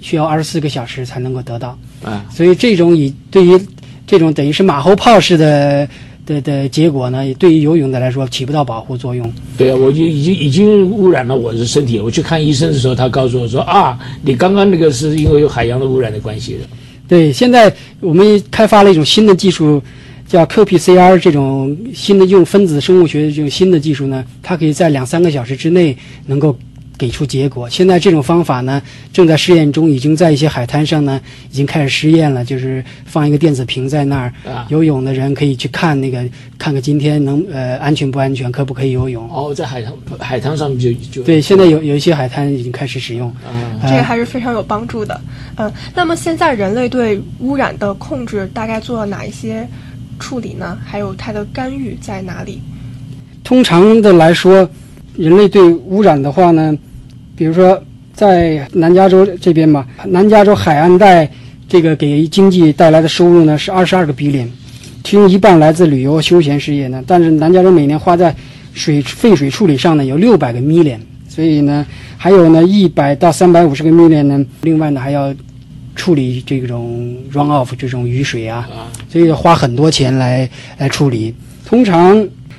[0.07, 3.61] 需要二十四个小时才能够得到，啊，所以这种以对于
[4.07, 5.89] 这种等于是马后炮式的
[6.25, 9.29] 的的结果呢，对于游泳的来说起不到保护作用。
[9.59, 11.99] 对啊，我就已经已经污染了我的身体。
[11.99, 16.61] 我去看医生的时候，他告诉我说啊，你刚刚那个是因为有海洋的污染的关系的。
[17.09, 19.83] 对，现在我们开发了一种新的技术，
[20.29, 26.57] 叫 qPCR 这种新的用分子生物学的这种新的技术呢，它可以在两三个小时之内能够
[26.99, 27.69] 给出结果。
[27.69, 28.81] 现在这种方法呢，
[29.13, 36.19] 正在试验中，已经在一些海滩上呢已经开始试验了，就是放一个电子屏在那儿，啊游泳的人可以去看那个，
[36.59, 39.29] 看看今天能呃安全不安全，可不可以游泳。
[39.31, 43.33] 哦，在海滩海滩上面就就对，现在有有一些海滩已经开始使用。
[43.83, 45.21] 这个还是非常有帮助的。
[45.57, 49.67] 嗯，那么现在人类对污染的控制大概做了哪一些
[50.19, 50.79] 处理呢？
[50.85, 52.61] 还有它的干预在哪里？
[53.45, 54.69] 通常的来说，
[55.17, 56.77] 人类对污染的话呢，
[57.37, 57.81] 比如说
[58.15, 61.31] 在南加州这边嘛，南加州海岸带
[61.69, 64.49] 这个给经济带来的收入呢是二十二个 billion，
[65.05, 67.05] 其中一半来自旅游休闲事业呢。
[67.07, 68.35] 但是南加州每年花在
[68.73, 71.85] 水废水处理上呢有六百个 million，所以呢
[72.17, 75.35] 还有呢一百到三百五十个 million 呢，另外呢还要
[75.95, 81.35] 处理这种 run off 这种雨水啊，啊所以要花很多钱来来处理。
[81.67, 82.17] 通常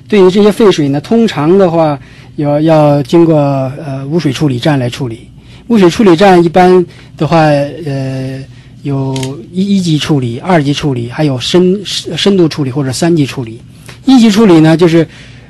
[0.08, 2.00] 对于这些废水呢，通常的话
[2.38, 5.30] 要要经过呃污水处理站来处理。
[5.68, 6.86] 污水处理站一般
[7.18, 8.42] 的话，呃，
[8.84, 9.14] 有
[9.52, 13.60] 一一级处理、二级处理，还有深深度处理或者三级处理。
[14.06, 15.06] 一级处理呢，就是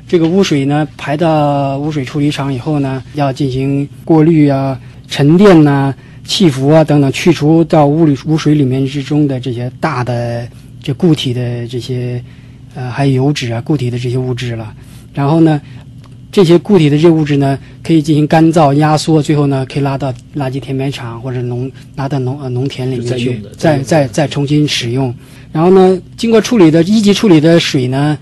[0.08, 10.48] 这个污水呢排到污水处理厂以后呢，要进行过滤啊、沉淀呐、气浮啊等等，去除到污里污水里面之中的这些大的
[10.82, 12.20] 这固体的这些
[12.74, 14.74] 呃还有油脂啊固体的这些物质了。
[15.14, 15.60] 然后呢，
[16.38, 25.12] 这些固体的这些物质呢，可以进行干燥、压缩，最后呢可以拉到垃圾填埋场或者农拉到农呃农田里面去再，再再重新使用。
[25.50, 28.16] 然后呢，经过处理的一级处理的水呢，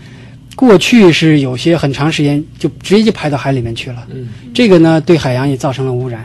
[0.55, 4.07] 过去是有些很长时间就直接就排到海里面去了。
[4.15, 6.25] 嗯，这个呢对海洋也造成了污染。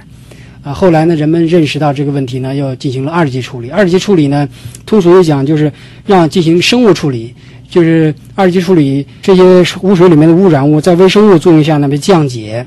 [0.63, 3.69] 啊，后来呢，人们认识到这个问题呢，又进行了二级处理。
[3.69, 4.47] 二级处理呢，
[4.85, 5.69] 通俗的讲就是
[6.05, 7.33] 让进行生物处理，
[7.71, 9.43] 就是二级处理这些
[9.81, 12.63] 污水里面的污染物在微生物作用下呢被降解，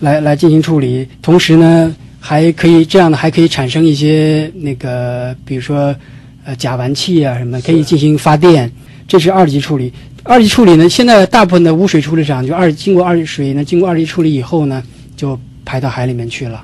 [0.00, 1.08] 来来进行处理。
[1.22, 5.96] 同时呢，还可以这样呢，还可以产生一些那个，比如说
[6.44, 8.70] 呃甲烷气啊什么，可以进行发电。
[9.08, 9.90] 这是二级处理。
[10.22, 14.82] 二级处理呢，现在大部分的污水处理厂就二经过二级水呢，经过二级处理以后呢，
[15.16, 16.62] 就排到海里面去了。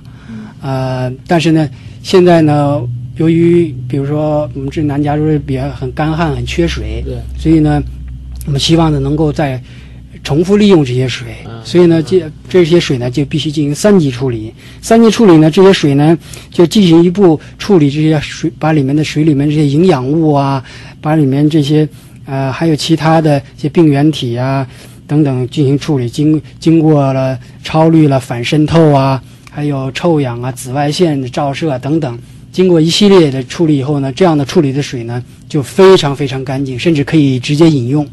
[0.61, 1.69] 呃，但是呢，
[2.03, 2.83] 现在呢，
[3.17, 7.83] 由于比如说我们这南加州比较很干旱，很缺水，对，所以呢，
[8.47, 9.63] 我们希望呢能够再
[10.25, 14.53] 重复利用这些水，嗯所以呢，这这些水呢就必须进行三级处理。
[14.81, 16.17] 三级处理呢，这些水呢
[16.51, 20.63] 就进行一步处理这些水，把里面的水里面这些营养物啊，
[21.01, 21.87] 把里面这些
[22.25, 24.67] 呃还有其他的一些病原体啊
[25.07, 32.19] 等等进行处理，经经过了超滤了、反渗透啊，还有臭氧啊、紫外线的照射啊等等。
[32.53, 38.07] 经过一系列的处理以后呢，这样的处理的水呢就非常非常干净，甚至可以直接饮用。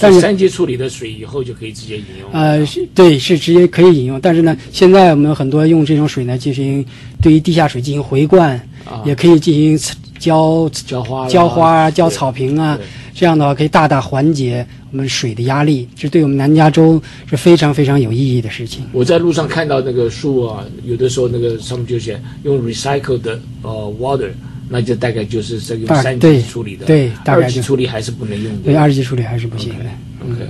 [0.00, 2.28] 但是三级处理的水以后就可以直接饮用。
[2.32, 4.20] 呃，是对，是直接可以饮用。
[4.20, 6.84] 但是呢，现在我们很多用这种水呢，进行
[7.22, 12.78] 对于地下水进行回灌，啊，也可以进行浇浇花浇花啊、浇草坪啊。
[13.16, 17.00] 这样的话，可以大大缓解我们水的压力，这对我们南加州
[17.30, 18.84] 是非常非常有意义的事情。
[18.90, 24.30] 我在路上看到那个树啊，有的时候那个上面就写用 recycled 呃 water，
[24.68, 28.62] 那就大概就是这个大三对级处理的，对大概就二级处理还是不能用的。
[28.64, 29.84] 对二级处理还是不行的。
[30.24, 30.48] OK，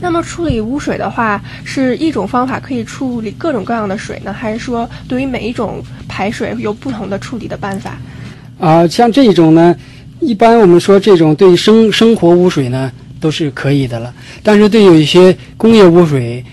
[0.00, 7.98] 那么处理污水的话，是一种方法可以处理各种各样的水呢，还是说对于每一种排水有不同的处理的办法？
[8.58, 9.74] 啊、像这种呢，
[10.20, 12.90] 一般我们说这种对生生活污水呢，
[13.20, 14.12] 都是可以的了。
[14.42, 16.44] 但是对有一些工业污水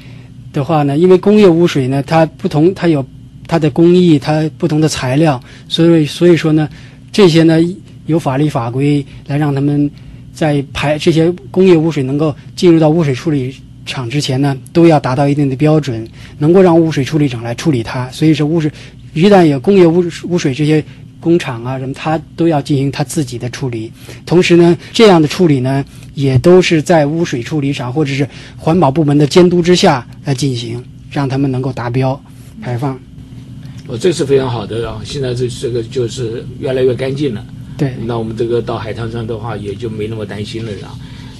[0.53, 3.03] 的话呢，因为工业污水呢，它不同，它有
[3.47, 6.69] 它的工艺，它不同的材料，所以所以说呢，
[7.11, 7.59] 这些呢
[8.05, 9.89] 有法律法规来让他们
[10.31, 18.07] 在排这些工业污水能够进入到污水处理厂之前呢，都要达到一定的标准，能够让污水处理厂来处理它。
[18.11, 18.71] 所以说污水
[19.15, 20.83] 一旦有工业污污水这些。
[21.25, 23.91] 工厂啊，什么，它都要进行它自己的处理。
[24.27, 25.83] 同时呢，这样的处理呢，
[26.13, 32.21] 也都是在污水处理厂或者是环保部门的监督之下来进行，让他们能够达标
[32.61, 32.93] 排放。
[33.87, 35.01] 哦，这是非常好的啊！
[35.03, 37.43] 现在这这个就是越来越干净了。
[37.75, 40.93] 对，那我们这个到海滩上的话，也就没那么担心了啊。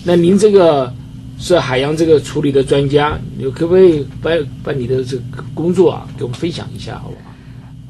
[0.03, 0.91] 那您这个
[1.37, 4.31] 是海洋这个处理的专家，你可不可以把
[4.63, 7.15] 把你的这个工作啊，给我们分享一下，好不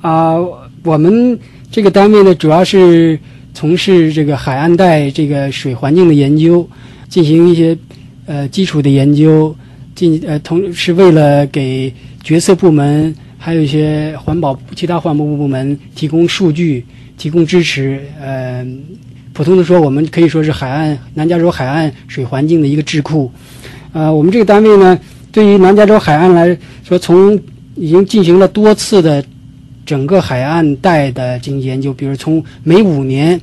[0.02, 0.10] 好？
[0.10, 0.36] 啊，
[0.84, 1.40] 我们。
[1.76, 3.20] 这个单位呢，主要是
[3.54, 6.66] 从事这个海岸带这个水环境的研究，
[7.10, 7.78] 进行一些
[8.26, 9.54] 呃基础的研究，
[9.94, 16.86] 进呃同是为了给决策部门还有一些环保其他环保部部门提供数据、
[17.18, 18.00] 提供支持。
[18.22, 18.66] 呃，
[19.34, 23.30] 普通的说，我们可以说是海岸南加州海岸水环境的一个智库。
[23.92, 24.98] 呃，我们这个单位呢，
[25.30, 26.58] 对于南加州海岸来
[26.88, 27.38] 说，从
[27.76, 29.22] 已经进行了多次的。
[29.86, 33.40] 整个海岸带的进行研究，比如从每五年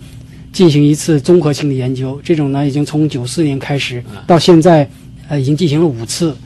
[0.52, 4.88] 进行一次综合性的研究，这种呢已经从九四年开始到现在，
[5.28, 6.37] 呃，已经进行了五次，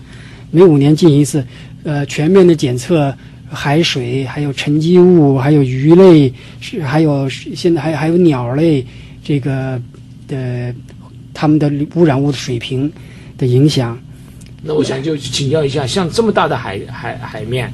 [0.50, 1.42] 每五年进行一次，
[1.82, 3.12] 呃，全面的检测
[3.48, 8.84] 海水，还有沉积物，还有鱼类，是还有现在还还有鸟类
[9.24, 9.80] 这个
[10.28, 10.74] 的
[11.32, 12.92] 它们的污染物的水平
[13.38, 13.98] 的影响。
[14.62, 17.72] 那我想就请教一下，像这么大的海海海面，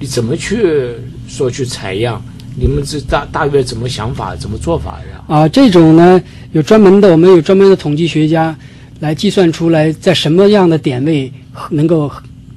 [0.00, 0.94] 你怎么去？
[1.28, 2.20] 说去采样，
[2.56, 5.22] 你们这大大约怎么想法，怎么做法呀？
[5.28, 6.20] 啊，这种呢
[6.52, 8.56] 有专门的，我们有专门的统计学家
[8.98, 11.30] 来计算出来，在什么样的点位
[11.70, 12.10] 能够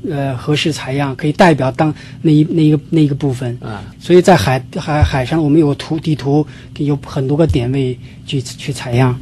[0.09, 3.83] 呃合适采样，可以代表当那一那一个那一个部分啊。
[3.99, 9.19] 所以在海海海上，我们有图地图，有很多个点位去去采样。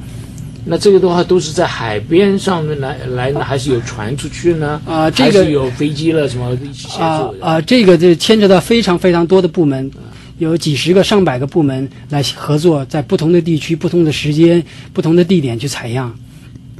[0.65, 4.79] 那这个的话都是在海边上面来来呢，还是有船出去呢？
[4.85, 9.89] 啊，这个有飞机了什么一起协助啊，这个这牵扯到非常非常多的部门，
[10.37, 16.13] 有几十个、上百个部门来合作，在不同的地区、不同的时间、不同的地点去采样，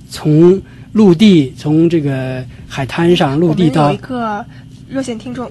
[0.10, 0.62] 从
[0.92, 3.88] 陆地，从这个海滩上陆地到。
[3.88, 4.46] 有一个
[4.88, 5.50] 热线听众，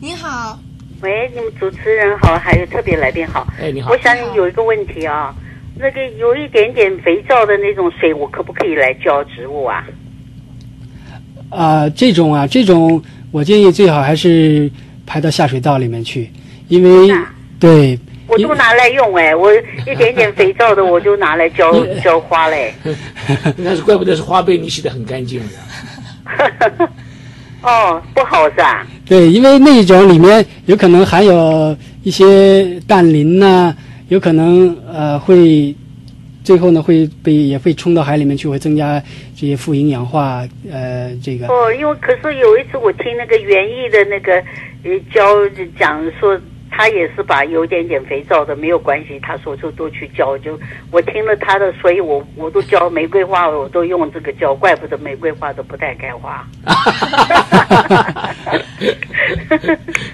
[0.00, 0.58] 您好，
[1.02, 5.32] 喂，你们主持人好，还有特别来宾好，哎，你好，我想有一个问题啊。
[5.78, 9.84] 那个有一点点肥皂的那种水，我可不可以来浇植物啊？
[11.50, 14.70] 啊，这种啊，这种我建议最好还是
[15.06, 16.30] 排到下水道里面去，
[16.68, 17.14] 因为
[17.60, 22.72] 对，我都拿来用哎，我一点点肥皂的我就拿来浇 浇花嘞。
[23.56, 26.88] 那是怪不得是花被你洗的很干净的。
[27.62, 28.86] 哦，不好是吧？
[29.04, 33.74] 对，因为那种里面有可能含有一些氮磷呐。
[34.08, 35.74] 有可能呃会，
[36.44, 39.02] 最后呢会被也会冲到海里面去，会增加
[39.34, 41.46] 这些富营养化呃这个。
[41.48, 44.34] 哦，因为可是有一次我听那个园艺的那个
[44.84, 45.22] 呃教
[45.78, 46.40] 讲说。
[46.76, 50.36] 他也是把有点点肥皂的没有关系，他说就都去浇。
[50.36, 50.60] 就
[50.90, 56.46] 我听了他的，所以我我都浇玫瑰花，我都用这个浇，怪不得玫瑰花都不太开花。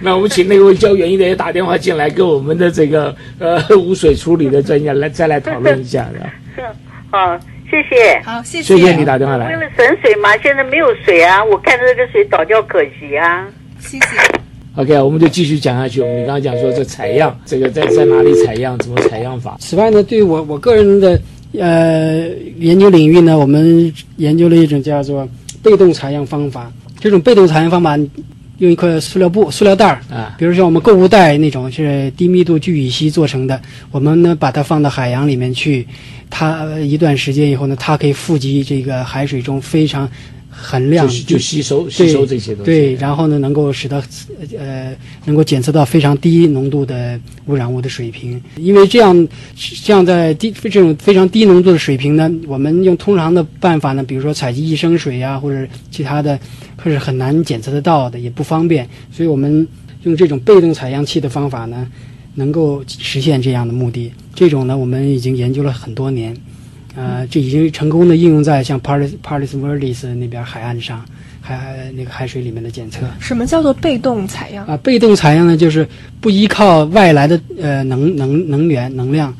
[0.01, 6.31] 那我们请那位教园艺的也打电话进来，跟我们的这个呃污水处理的专家来再来讨论一下的。
[7.11, 7.37] 好，
[7.69, 8.21] 谢谢。
[8.25, 8.77] 好，谢谢。
[8.77, 9.49] 谢谢你打电话来。
[9.49, 13.49] 为了省水嘛，现在没有水啊，我看着这个水倒掉可惜啊。
[13.81, 14.42] 谢谢。
[14.75, 16.01] OK，我们就继续讲下去。
[16.01, 19.55] 我们刚刚讲说这采样，这个在在哪里采样，怎么采样法？
[19.61, 21.21] 此外呢，对于我我个人的
[21.59, 22.27] 呃
[22.59, 25.29] 研究领域呢，我们研究了一种叫做
[25.63, 26.73] 被动采样方法。
[26.99, 27.99] 这种被动采样方法，
[28.59, 35.87] 用一块塑料布、塑料袋儿啊，比如像我们购物袋那种是低密度聚乙烯做成的，我们呢把它放到海洋里面去，
[36.31, 40.09] 它一段时间以后呢，它可以富集这个海水中非常。
[40.55, 42.71] 很亮，就吸收吸收这些东西。
[42.71, 44.05] 对，然后呢，能够使得
[44.59, 48.39] 呃，能够检测到非常低浓度的污染物的水平。
[48.57, 56.39] 因为这样，这样在低这种非常低浓度的水平呢，我们用通常的办法呢，比如说采集一升水呀，或者其他的，
[56.77, 58.87] 可是很难检测得到的，也不方便。
[59.11, 59.67] 所以我们
[60.03, 61.89] 用这种被动采样器的方法呢，
[62.35, 64.13] 能够实现这样的目的。
[64.35, 66.37] 这种呢，我们已经研究了很多年。
[66.95, 71.05] 呃，这已经成功的应用在像 Paris Paris Verdes 那边海岸上，
[71.41, 73.01] 海那个海水里面的检测。
[73.19, 74.67] 什么叫做被动采样？
[74.67, 75.87] 啊，被动采样呢，就是
[76.21, 79.35] 不依靠外来的呃能能能源能量，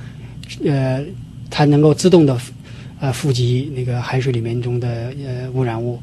[0.65, 1.05] 呃，
[1.51, 2.37] 它能够自动的
[3.01, 6.01] 呃富集那个海水里面中的呃污染物。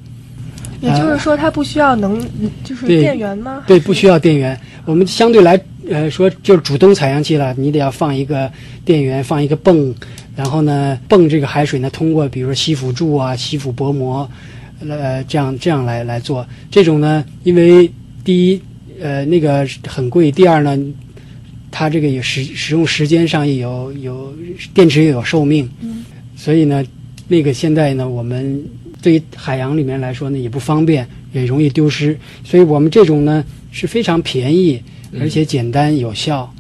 [0.82, 2.26] 也就是说，它不需要能
[2.64, 3.64] 就是电源吗？
[3.68, 4.58] 对，不需要电源。
[4.86, 5.60] 我们相对来
[5.90, 8.52] 呃说就是主动采样器了，你得要放一个
[8.86, 9.94] 电源，放一个泵，
[10.36, 14.30] 然后呢泵这个海水呢通过比如说吸附柱啊、吸附薄膜，
[14.88, 16.48] 呃这样这样来来做。
[16.72, 17.92] 这种呢，因为
[18.24, 18.62] 第一
[19.02, 20.78] 呃那个很贵，第二呢
[21.72, 24.34] 它这个也使使用时间上也有有
[24.74, 26.86] 电池也有寿命，嗯，所以呢
[27.28, 28.64] 那个现在呢我们。
[29.02, 34.84] 对于海洋里面来说呢，也不方便，也容易丢失，所以我们这种呢是非常便宜，
[35.20, 36.52] 而且简单有效。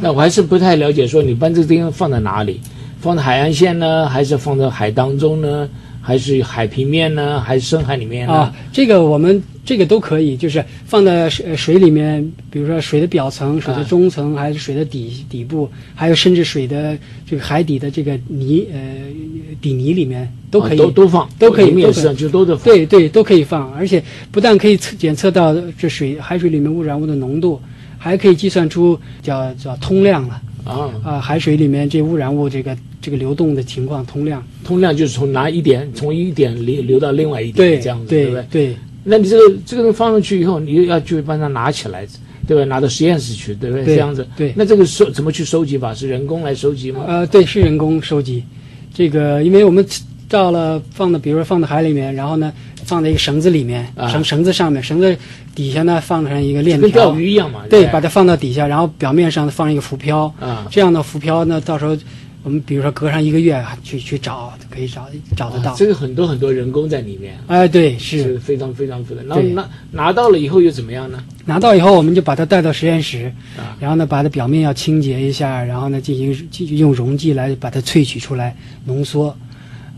[0.00, 2.60] 那我还是不太了解，说你把这个地方放在哪里？
[3.00, 5.68] 放在海岸线呢，还是放在海当中呢？
[6.00, 7.40] 还是海平面呢？
[7.40, 8.32] 还是深海里面呢？
[8.32, 18.78] 啊，这个我们这个都可以，就是放在水水里面，比如说水的表层、水的中层，还是水的底底部，还有甚至水的这个海底的这个泥呃
[19.62, 22.64] 底泥里面都可以，都都放，都可以，面上就都得放。
[22.64, 27.58] 对对，都可以放，而且不但可以测检测到这水海水里面污染物的浓度，
[28.04, 30.42] 还可以计算出叫叫通量了。
[30.64, 38.44] 啊啊，海水里面这污染物这个这个流动的情况，通量，通量就是从哪一点从一点流流到另外一点，对，这样子，对不对？
[38.50, 38.76] 对。
[39.04, 42.06] 那你这个这个东西放上去以后，你又要去把它拿起来，
[42.46, 42.64] 对吧？
[42.64, 43.84] 拿到实验室去，对不对？
[43.86, 44.26] 对这样子。
[44.36, 44.52] 对。
[44.54, 45.94] 那这个收怎么去收集法？
[45.94, 47.04] 是人工来收集吗？
[47.06, 48.42] 呃，对，是人工收集。
[48.94, 49.84] 这个，因为我们
[50.28, 52.52] 到了放到，比如说放到海里面，然后呢，
[52.84, 54.08] 放在一个绳子里面，啊。
[54.08, 55.16] 绳绳子上面，绳子
[55.54, 56.88] 底下呢放上一个链条。
[56.88, 57.62] 跟，钓鱼一样嘛。
[57.68, 61.96] 对，把它放到底下，然后表面上放一个浮漂，啊，这样的浮漂呢，到时候
[62.42, 65.70] 我们比如说隔上一个月去去找，可以找找得到。
[65.70, 68.22] 啊这个很多很多人工在里面，哎，对，是。
[68.22, 69.22] 是非常非常复杂。
[69.26, 69.50] 然后对。
[69.52, 71.18] 拿拿到了以后又怎么样呢？
[71.46, 73.76] 拿到以后，我们就把它带到实验室，啊。
[73.80, 78.54] 然后呢，把它表面要清洁一下，然后呢，进行继续用溶剂来把它萃取出来，
[78.84, 79.34] 浓缩，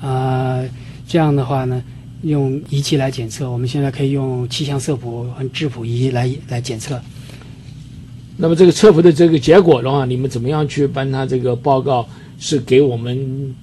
[0.01, 0.69] 呃，
[1.07, 1.83] 这样的话呢，
[2.23, 3.51] 用仪器来检测。
[3.51, 7.01] 我们现在可以用气象色谱和质谱仪来来检测。
[8.37, 12.07] 那么这个测谱的这个结果的话，你们怎么样去帮他这个报告？
[12.39, 13.55] 是给我们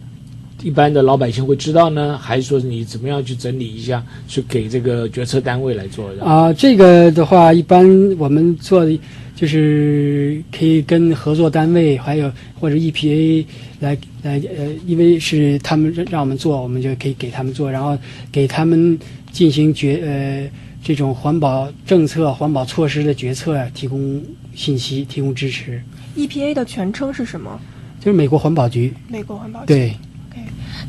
[0.63, 6.25] 一般的老百姓会知道呢，还是说你怎么样去整理一下，去给这个决策单位来做的？
[6.25, 7.85] 啊、这个的话，一般
[8.17, 8.99] 我们做的
[9.35, 13.45] 就是可以跟合作单位，还有或者 EPA
[13.79, 17.97] 来来呃，因为是他们让让我们做，我们就可以给他们做，然后
[18.31, 18.97] 给他们
[19.31, 20.49] 进行决呃
[20.83, 24.21] 这种环保政策、环保措施的决策提供
[24.53, 25.81] 信息、提供支持。
[26.15, 27.59] EPA E 的全称是什么？
[27.99, 29.65] 就是美国环保局，美国环保局。
[29.67, 29.93] 对，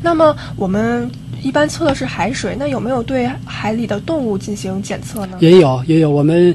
[0.03, 1.09] 那么我们
[1.43, 5.39] 一般测的是海水，那有没有对海里的动物进行检测呢？
[5.41, 6.55] 也有也有，我们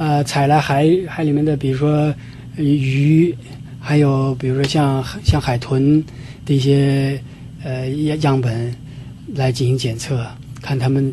[0.00, 2.12] 呃采来海海里面的，比如说
[2.56, 3.36] 鱼，
[3.78, 6.02] 还有比如说像像海豚
[6.46, 7.20] 的一些
[7.62, 8.74] 呃样样本
[9.34, 10.26] 来进行检测，
[10.62, 11.12] 看他们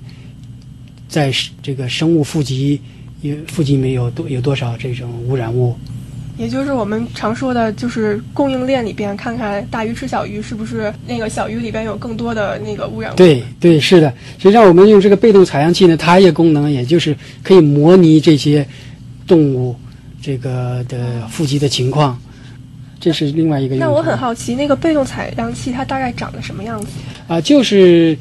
[1.10, 1.30] 在
[1.62, 2.80] 这个生物富集
[3.20, 5.76] 有富集里面有多有多少这种污染物。
[6.38, 13.16] 也就是我们常说的，就是供应链里边看看大鱼吃小鱼，是不是那个小鱼里边有更多的那个污染物？
[13.16, 14.14] 对对，是的。
[14.38, 18.66] 实际上，我们用这个被动采样器呢，它一个功能也就是可以模拟这些
[19.26, 19.76] 动物
[20.22, 22.20] 这个的富集的情况，
[23.00, 23.80] 这是另外一个用。
[23.84, 26.88] 那我很好奇，那个被动采样器它大概长得什么样子？
[27.28, 28.16] 啊，就是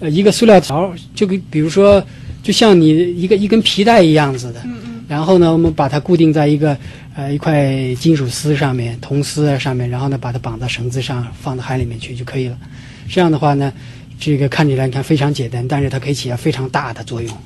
[0.00, 2.02] 呃一个塑料条，就跟比如说，
[2.42, 2.88] 就像你
[3.20, 4.60] 一个一根皮带一样子的。
[4.64, 5.04] 嗯嗯。
[5.06, 6.76] 然后呢，我们把它固定在一个
[7.18, 12.56] 呃一块金属丝上面，铜丝啊上面，然后呢把它绑到绳子上，放到海里面去就可以了。
[13.08, 13.72] 这样的话呢，
[14.20, 17.36] 这个看起来你看非常简单，但是它可以起到非常大的作用。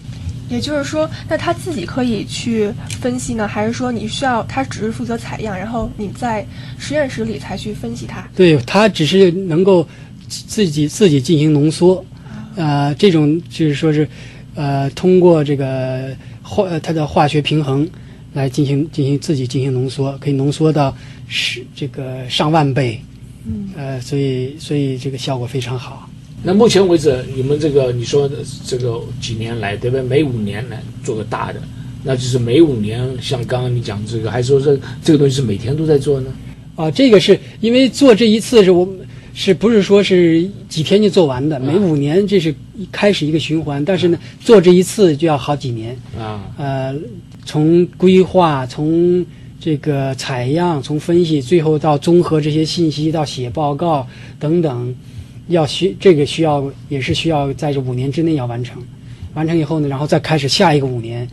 [0.51, 2.71] 也就是说，那他自己可以去
[3.01, 6.47] 分析呢，还是说你需要他只是负责采样，然后你在
[6.79, 8.29] 实验室里才去分析它？
[8.37, 9.89] 对，它只是能够
[10.29, 12.05] 自己自己进行浓缩，
[12.57, 14.07] 呃，这种就是说是
[14.55, 17.89] 呃通过这个化呃它的化学平衡
[18.33, 20.95] 来进行进行自己进行浓缩，可以浓缩到
[21.29, 23.01] 十这个上万倍，
[23.47, 26.09] 嗯，呃，所以所以这个效果非常好。
[26.43, 30.03] 那目前为止，你们这个你说的这个几年来，对不对？
[30.03, 31.63] 每五年来做个大的，
[32.03, 36.33] 那就是每五年，像刚刚你讲这个，还说这这个东西是每天都在做呢？
[36.75, 38.99] 啊，这个是因为做这一次是我们
[39.35, 41.61] 是不是说是几天就做完的？
[41.61, 45.97] 每五年这是一开始一个循环，但是呢，做这一次就要好几年。
[46.19, 46.93] 啊，呃，
[47.45, 49.25] 从规划，从
[49.61, 54.07] 这个采样，从分析，最后到综合这些信息，到写报告
[54.39, 54.95] 等等，
[55.49, 58.83] 要需这个需要也是需要在这五年之内要完成。
[59.35, 61.27] 完成以后呢，然后再开始下一个五年，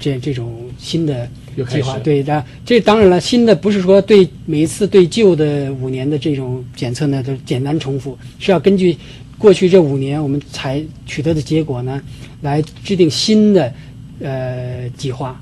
[0.00, 1.28] 这这种新的
[1.68, 1.98] 计划。
[1.98, 8.96] 对的，这当然了，新的不是说对每一次对旧的五年的这种检测呢都简单重复，是要根据
[9.36, 12.00] 过去这五年我们采取得的结果呢，
[12.40, 13.70] 来制定新的
[14.20, 15.40] 呃计划。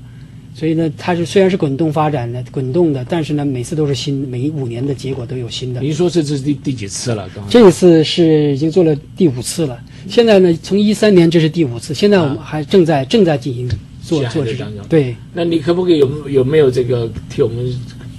[0.53, 5.81] 所以呢，它是虽然是滚动发展的、滚动的，但是呢，每次都是新，每五年的结果都有新的。
[5.81, 7.29] 您说这这是第第几次了？
[7.49, 9.77] 这一次是已经做了第五次了。
[10.07, 13.67] 现在呢，从一三年这是第五次，现在我们还正在、正在进行
[14.01, 15.13] 做做这在当中对。
[15.33, 17.69] 那你可不可以有有没有这个替我们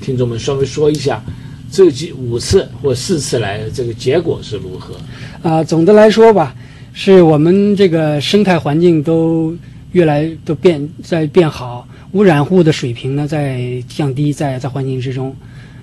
[0.03, 1.25] 听众们稍微说一下，
[1.71, 4.95] 这几五次或四次来这个结果是如何？
[5.41, 6.55] 啊、总的来说吧，
[6.93, 9.57] 是我们这个生态环境都
[9.93, 15.35] 越来都变在变好，污染物的水平呢在降低，在在环境之中，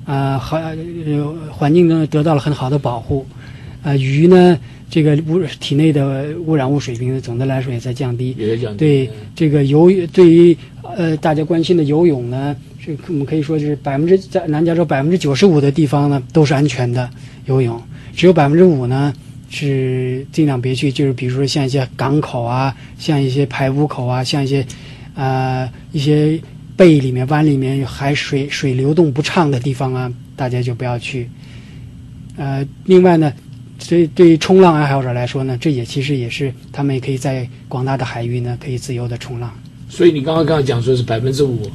[0.06, 3.26] 啊、环呃环境呢得到了很好的保护，
[3.82, 10.56] 啊、鱼呢这个污体内的污染物水平呢总的来说也在降低，也在讲对这个游，对于
[10.96, 17.10] 呃大家关心的游泳呢，是我们可以说是百分之在南加州百分之九十五的地方呢都是安全的
[17.46, 17.82] 游泳，
[18.16, 19.14] 只有百分之五呢
[19.56, 24.66] 是尽量别去，就是比如说像一些港口啊，像一些排污口啊，像一些
[25.14, 26.40] 呃一些
[26.76, 31.30] 背里面湾里面海水水流动不畅的地方啊，大家就不要去。
[32.36, 33.32] 呃，另外呢，
[33.78, 39.54] 所以对于冲浪爱好者来说呢，这也其实也是他们也可以在广大的海域呢可以自由的冲浪。
[39.88, 41.70] 所以你刚刚刚刚讲说是百分之五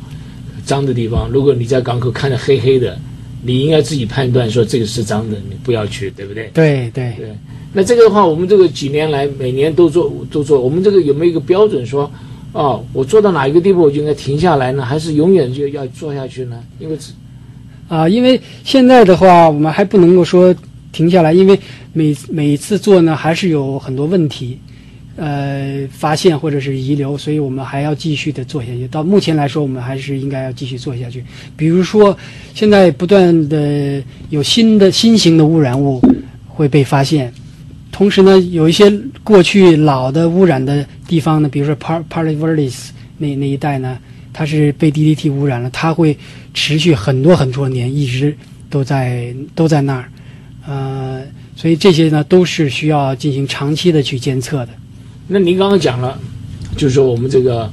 [0.64, 2.98] 脏的地方，如果你在港口看着黑黑的，
[3.40, 6.50] 你应该自己判断说这个是脏的，你不要去，对不对？
[6.52, 7.28] 对对对。
[7.72, 12.10] 那这个的话，我们这个几年来每年都做都做，我们这个有没有一个标准说，
[12.52, 14.84] 哦，我做到哪一个地步我就应该停下来呢？
[14.84, 16.62] 还是永远就要做下去呢？
[16.78, 17.12] 因为只
[17.88, 20.54] 啊、因为现在的话，我们还不能够说
[20.92, 21.58] 停下来，因为
[21.94, 24.58] 每每次做呢还是有很多问题，
[25.16, 28.86] 呃，发现或者是遗留，所以我们还要继续的做下去。
[28.88, 31.24] 到目前来说，我们还是应该要继续做下去。
[31.56, 32.14] 比如说，
[32.54, 35.98] 现在不断的有新的新型的污染物
[36.46, 37.32] 会被发现，
[37.90, 38.90] 同时呢，有一些
[39.24, 43.98] 过去老的污染的地方呢，比如说 Par Parley Verdes 那那一带呢，
[44.32, 46.16] 它是被 DDT 污染了，它会
[46.54, 48.36] 持续很多很多年，一直
[48.70, 50.08] 都在都在那儿，
[50.66, 51.22] 呃，
[51.56, 54.68] 所以这些呢都是需要进行长期的去监测的。
[55.26, 56.18] 那您刚刚讲了，
[56.76, 57.68] 就是说我们这个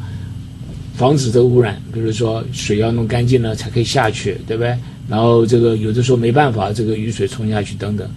[0.96, 4.76] 防止这个污染，比如说水要弄干净了才可以下去，对不对？
[5.08, 8.10] 然后这个有的时候没办法，这个雨水冲下去等等。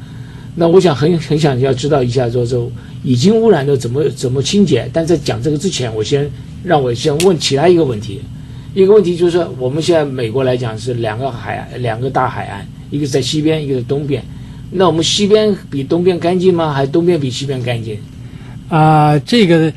[0.61, 2.69] 那我想很很想要知道一下，说说
[3.05, 4.91] 已经污染的怎么怎么清洁。
[4.93, 6.29] 但在讲这个之前，我先
[6.65, 8.21] 让我先问其他一个问题。
[8.75, 14.21] 一个问题就是，我们现在美国来讲是两个海，两个大海岸，一个在西边，一个在东边。
[14.73, 16.73] 那我们西边比东边干净吗？
[16.73, 17.97] 还是东边比西边干净？
[18.69, 19.73] 啊、这个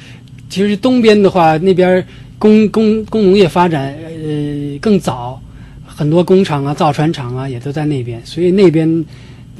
[0.49, 2.03] 其实东边的话，那边
[2.39, 5.39] 工工工农业发展呃更早，
[5.85, 9.05] 很多工厂啊、造船厂啊也都在那边，所以那边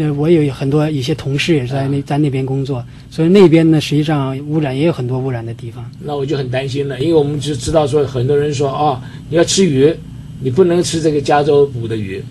[0.02, 5.90] 呃我有很多一些同事也是在那、在那边工作，所以那边呢实际上污染也有很多污染的地方。
[6.00, 9.00] 那我就很担心了，因为我们就知道说，很多人说哦，
[9.30, 9.94] 你要吃鱼，
[10.42, 12.24] 你不能吃这个加州捕的鱼，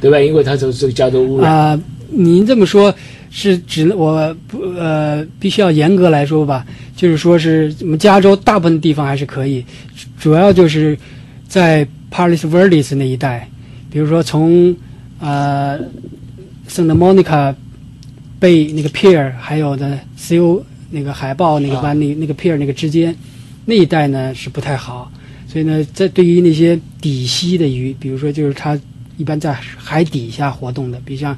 [0.00, 0.18] 对吧？
[0.18, 1.52] 因为它这这个加州污染。
[1.52, 1.80] 啊、
[2.10, 2.94] 您这么说，
[3.30, 6.64] 是指我不呃，必须要严格来说吧，
[6.96, 9.64] 就是说是我们加州大部分地方还是可以，
[10.18, 10.96] 主要就是
[11.46, 13.48] 在 Palos Verdes 那一带，
[13.90, 14.74] 比如说从
[15.20, 15.78] 呃
[16.68, 17.54] Santa Monica
[18.38, 23.14] 被那个 pier，还有的 Seal 那个海豹那个班、那那个 pier 那个之间
[23.64, 25.10] 那一带呢是不太好，
[25.48, 28.78] 所以呢，在对于那些底栖的鱼，比如说就是它
[29.16, 31.36] 一般在海底下活动的，比如像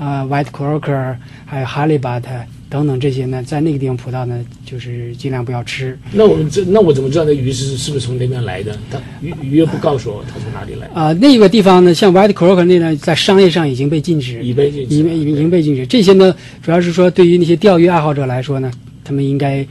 [0.00, 2.22] 啊、White Croaker，还有 Halibut
[2.70, 5.98] 等等这些呢，在那个地方捕到呢，就是尽量不要吃。
[6.12, 8.74] 那我们这那我怎么知道那鱼是是不是从那边来的？
[8.90, 15.86] 它鱼鱼又不告诉我它从哪里来，啊、那个地方呢，像 White Croaker 那呢，在商业上已经被禁止，已被禁止已经被禁止。
[15.86, 18.70] 这些呢，主要是说对于那些钓鱼爱好者来说呢，
[19.04, 19.66] 他们应该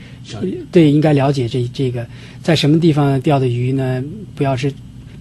[0.70, 2.06] 对应该了解这这个
[2.40, 4.00] 在什么地方钓的鱼呢，
[4.36, 4.72] 不要吃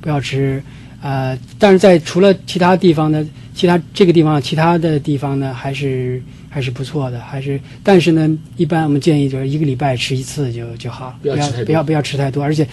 [0.02, 0.62] 不要吃。
[1.02, 12.68] 呃，但是在除了其他地方呢，其他这个地方其他的地方呢，还是还是不错的，还是但是呢，一般我们建议就是一个礼拜吃一次就就好，不要不要不要吃太多，而且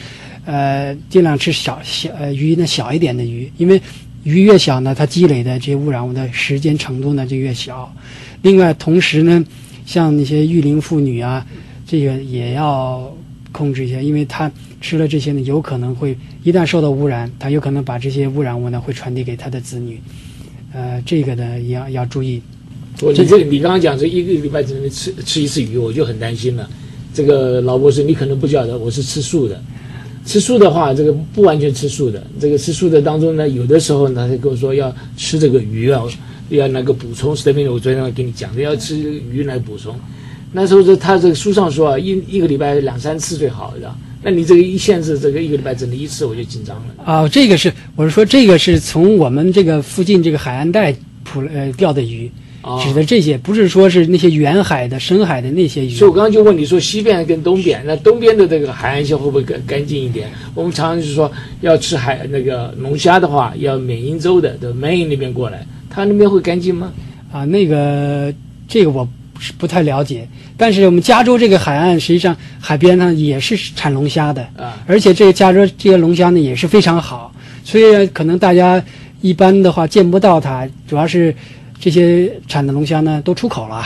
[0.45, 3.81] 呃尽量吃小小呃鱼呢小一点的鱼，因为
[4.24, 7.93] 鱼越小呢，它积累的这些污染物的时间程度呢就越小。
[8.43, 9.45] 另外，同时呢，
[9.87, 11.47] 像那些育龄妇女啊，
[11.87, 13.12] 这个也要
[13.53, 14.51] 控制一下，因为她
[14.87, 20.01] 吃了这些呢，有可能会一旦受到污染，他有可能把这些污染物呢会传递给他的子女。
[20.72, 22.41] 呃，这个呢也要要注意。
[23.03, 26.70] 我你这你刚刚讲这一个礼拜只能吃吃一次鱼，我就很担心了。
[27.12, 29.61] 这个老博士，你可能不晓得，我是吃素的。
[30.24, 32.24] 吃素的话，这个不完全吃素的。
[32.39, 36.01] 这个吃素的当中呢，有的时候呢，他跟我说要吃这个鱼啊，
[36.51, 37.34] 要那个补充。
[37.34, 39.99] 史蒂芬，我昨天跟你讲的，要吃鱼来补充。
[40.53, 43.99] 那时候这他这个书上说啊，一一个礼拜两三次最好，是吧？
[44.29, 47.05] 那你这个一限制这个一个礼拜只能一次，我就紧张了。
[47.05, 52.29] 啊，这个是我是说，这个是从我们这个附近这个海岸带捕呃钓的鱼。
[52.83, 55.91] 指的这些不是说是那些远海的、深海的那些鱼。
[55.91, 60.29] 所以我刚刚就问你说，西边跟东边，那东边的这个海岸线会不会更干净一点？
[60.53, 66.93] 我们常常就是说，要吃海那个龙虾的话，要缅因州的的 Maine 那边过来，它那边会干净吗？
[67.31, 68.35] 啊，那个
[68.66, 69.09] 这个我是
[69.59, 70.26] 不太了解。
[70.57, 77.32] 但是我们加州这个海岸，实际上海边呢也是产龙虾的啊，而且这个加州这些龙虾呢也是非常好，
[77.64, 78.82] 所以可能大家
[79.20, 81.34] 一般的话见不到它，主要是。
[81.78, 83.84] 这些产的龙虾呢，都出口了。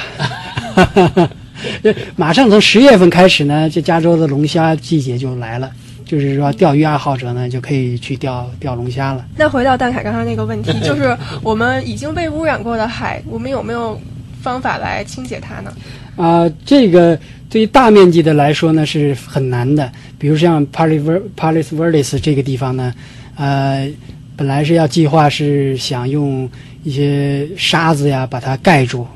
[2.14, 5.68] 马上从十月份开始呢，这加州的龙虾季节就来了，
[6.04, 9.26] 就是说钓鱼爱好者呢就可以去钓钓龙虾了。
[9.36, 14.00] 那回到蛋凯刚刚那个问题， 就是我们已经被污染过的海，我们有没有
[14.42, 15.72] 方法来清洁它呢？
[16.16, 17.18] 啊，这个
[17.48, 19.90] 对于大面积的来说呢是很难的。
[20.18, 22.92] 比如像 Palis Palis Verdes 这个地方呢，
[23.36, 23.88] 呃，
[24.36, 26.48] 本来是要计划是想用。
[26.82, 29.06] 一些沙子呀，把它盖住，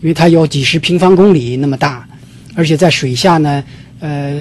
[0.00, 2.08] 因为它有几十平方公里那么大，
[2.54, 3.62] 而且在水下呢，
[3.98, 4.40] 呃，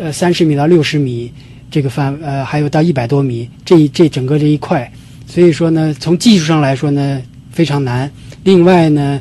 [0.00, 1.30] 呃，三十米到六十米
[1.70, 4.90] 这个范，呃，还有到一百多米，这这整个这一块，
[5.26, 7.20] 所以说呢，从技术上来说呢，
[7.52, 8.10] 非常难。
[8.44, 9.20] 另外呢，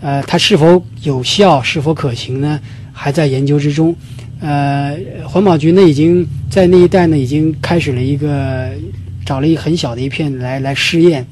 [0.00, 2.58] 呃，它是否有效、是否可行呢，
[2.92, 3.94] 还在研究之中。
[4.40, 4.96] 呃，
[5.26, 8.70] 环保局呢，已经在那一带呢，已经开始了一个，
[9.26, 11.26] 找了一很小的一片来来试验。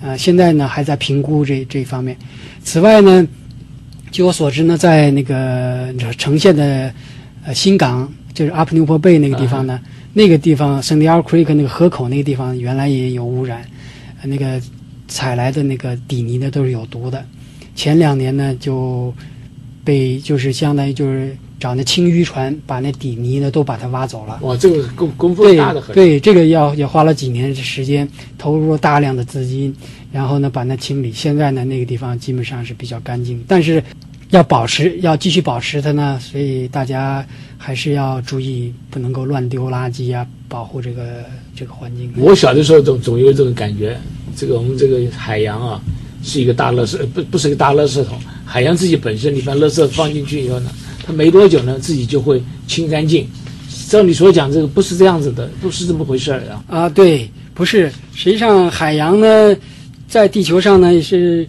[0.00, 2.16] 呃，现在呢还在评估这这一方面。
[2.62, 3.26] 此外呢，
[4.12, 6.92] 据我所知呢，在那个呈现的
[7.44, 9.80] 呃新港，就是阿普纽坡贝那个地方呢，
[10.12, 13.64] 那个地方圣地亚 Creek 那个河口那个地方原来也有污染，
[14.22, 14.60] 那个
[15.08, 17.24] 采来的那个底泥呢都是有毒的。
[17.74, 19.12] 前两年呢就
[19.84, 21.36] 被就是相当于就是。
[21.60, 24.38] 找那清淤船把那底泥呢都把它挖走了。
[24.42, 25.94] 哇，这个工功夫大的很。
[25.94, 28.06] 对，这个要要花了几年的时间，
[28.36, 29.74] 投入了大量的资金，
[30.12, 31.10] 然后呢把那清理。
[31.10, 33.82] 现在呢那个地方基本上是比较干净，但是
[34.28, 37.24] 要保持要继续保持它呢，所以大家
[37.56, 41.24] 还是要注意，不能够乱丢垃圾啊，保护这个
[41.56, 42.12] 这个环境。
[42.18, 43.98] 我小的时候总总有这种感觉，
[44.36, 45.80] 这个我们这个海洋啊
[46.24, 48.18] 是一个大垃圾，不不是一个大垃圾桶。
[48.44, 50.70] 海洋自己本身，你把垃圾放进去以后呢？
[51.06, 53.28] 它没多久呢，自己就会清干净。
[53.88, 56.64] 照你所讲，这个不是这样子的，不是这么回事儿啊。
[56.66, 57.92] 啊，对，不是。
[58.14, 59.54] 实际上，海洋呢，
[60.08, 61.46] 在地球上呢是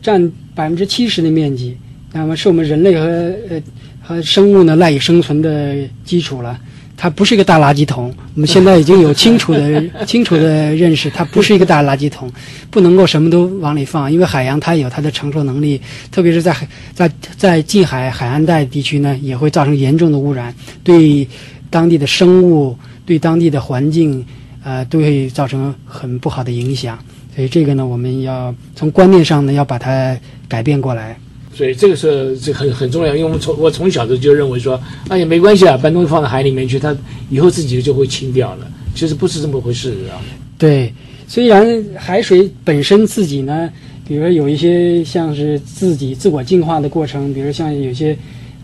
[0.00, 1.76] 占百分之七十的面积，
[2.12, 3.62] 那么是我们人类和呃
[4.00, 6.58] 和生物呢赖以生存的基础了。
[7.02, 12.30] 它不是一个大垃圾桶，我们现在已经有清楚的、 清楚的认识，它不是一个大垃圾桶，
[12.70, 15.80] 不能够什么都往里放，因为海洋它有它的承受能力，
[16.12, 21.26] 特别是在海在在近海海岸带地区呢，也会造成严重的污染，对
[21.70, 24.24] 当地的生物、对当地的环境，
[24.62, 26.96] 呃，都会造成很不好的影响。
[27.34, 31.18] 所以这个呢，我们要从观念上呢，要把它改变过来。
[31.54, 36.96] 所以这个是这很很重要，因为我们从我从小就认为说，哎呀没关系啊，把东西放到海里面去，它
[37.28, 38.66] 以后自己就会清掉了。
[38.94, 40.16] 其实不是这么回事啊。
[40.56, 40.92] 对，
[41.28, 43.68] 虽然海水本身自己呢，
[44.08, 48.16] 比如说有一些像是自己自我净化的过程，比如像有些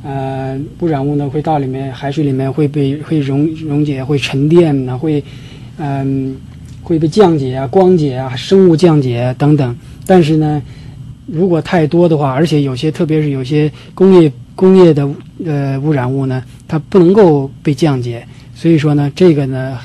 [0.03, 5.23] 呃污染物呢会到里面海水里面会被会溶溶解、会沉淀呢，会
[5.77, 6.35] 嗯
[6.83, 9.77] 会被降解啊、光解啊、生物降解啊等等，
[10.07, 10.63] 但是呢。
[11.31, 15.09] 如果太多的话，而且有些，特别是有些工业工业的
[15.45, 19.79] 呃污染物呢，它不能够被降解，所以说呢，这个呢，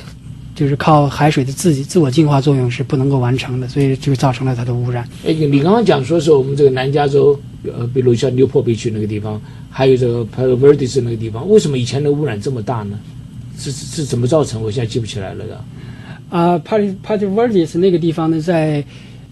[0.55, 5.07] 就是靠海水的自己自我净化作用是不能够完成的，所以就造成了它的污染。
[5.25, 9.39] 哎，你刚刚讲说是我们这个南加州，呃，比如像纽珀贝区那个地方，
[9.69, 12.97] 还有这个 Palo Verde 那个地方，为什么以前的污染这么大呢？
[13.57, 14.63] 是是怎么造成？
[14.63, 15.63] 我现在记不起来了的。
[16.29, 18.83] 啊，Palo Palo Verde 那个地方呢，在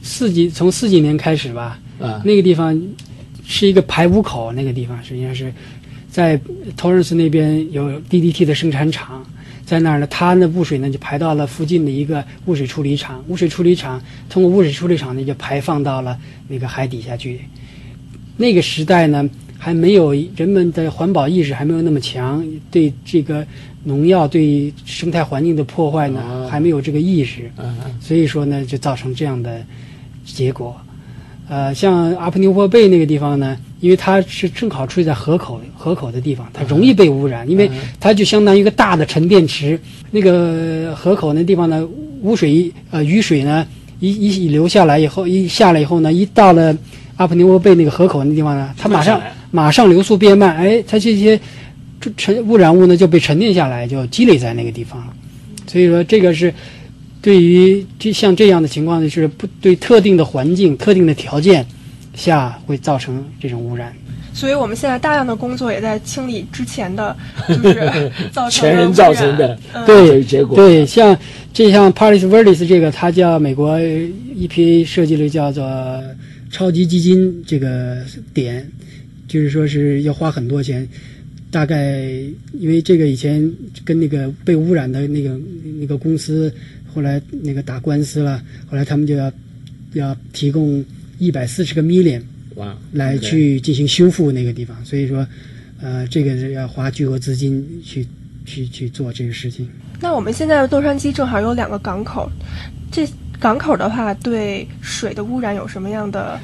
[0.02, 1.80] 四几从四几年开始吧。
[2.00, 2.80] 啊，那个地方
[3.46, 5.54] 是一个排污口，那个地方实际上是
[6.10, 6.40] 在
[6.76, 9.24] Torrance 那边有 DDT 的生产厂，
[9.66, 17.42] 在那儿呢，它的污水呢就排到了附近的一个污水处理厂，污水处理厂通过污水处理厂呢就排放到了那个海底下去。
[18.36, 19.30] 那个时代呢
[19.60, 23.46] 还没有人们的环保意识还没有那么强，对这个
[23.84, 27.52] 农药对生态环境的破坏呢还没有这个意识，
[28.00, 29.64] 所以说呢就造成这样的
[30.26, 30.76] 结果。
[31.50, 37.70] 呃，像阿普尼沃贝那个地方呢，因为它是正好处在河口河口的地方，它容易被污染，因为
[38.00, 39.78] 它就相当于一个大的沉淀池。
[40.12, 41.86] 那个河口那地方呢，
[42.22, 43.68] 污水呃雨水呢
[44.00, 46.74] 一一一流下来以后，一下来以后呢，一到了
[47.18, 51.38] 阿普尼沃贝那个河口那地方呢，它马上马上流速变慢，哎，它这些
[52.16, 55.14] 沉污染物呢就被沉淀下来，就积累在那个地方了。
[55.68, 56.54] 所以说这个是。
[57.22, 61.64] 对于这像这样的情况呢，是不对特定的环境、特定的条件
[62.16, 63.94] 下会造成这种污染。
[64.34, 67.16] 所以我们现在大量的工作也在清理之前的，
[67.48, 70.56] 就是造成前人造成的对结果。
[70.56, 71.16] 对，像
[71.54, 75.64] 这像 Paris Verdes 这个，它叫美国 EPA 设计了叫做
[76.50, 77.98] 超级基金这个
[78.34, 78.68] 点，
[79.28, 80.88] 就是说是要花很多钱。
[81.52, 82.02] 大概
[82.54, 83.54] 因为这个以前
[83.84, 85.38] 跟那个被污染的那个
[85.80, 86.52] 那个公司。
[86.94, 89.32] 后来那个打官司了，后来他们就要
[89.94, 90.84] 要提供
[91.18, 92.22] 一百四十个 million
[92.56, 95.26] 哇，来去进行修复那个地方，所以说，
[95.82, 98.06] 呃，这个是要花巨额资金去
[98.46, 99.68] 去去做这个事情。
[100.00, 102.30] 那我们现在洛杉矶正好有两个港口，
[102.92, 103.08] 这
[103.40, 106.40] 港口的话对水的污染有什么样的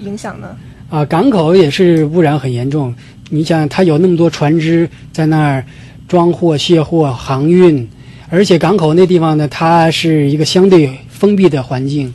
[0.00, 0.56] 影响呢？
[0.88, 2.94] 啊，港口也是污染很严重。
[3.28, 5.64] 你想，它有那么多船只在那儿
[6.08, 7.86] 装货、卸货、航运。
[8.32, 12.14] 而且港口那地方呢，它是一个相对封闭的环境，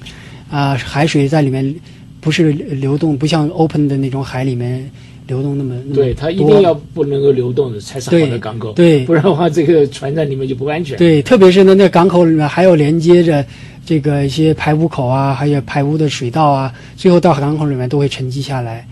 [0.49, 1.75] 啊，海水在里面
[2.21, 4.89] 不是流动，不像 open 的那种海里面
[5.27, 10.97] 流动那么对，它一定要不能够流动的才是好的港口，对，不然的话这个船在里面就不安全。
[10.97, 13.45] 对，特别是呢，那港口里面还有连接着
[13.85, 18.87] 这个一些排污口啊，还有排污的水道啊，最后到港口里面都会沉积下来。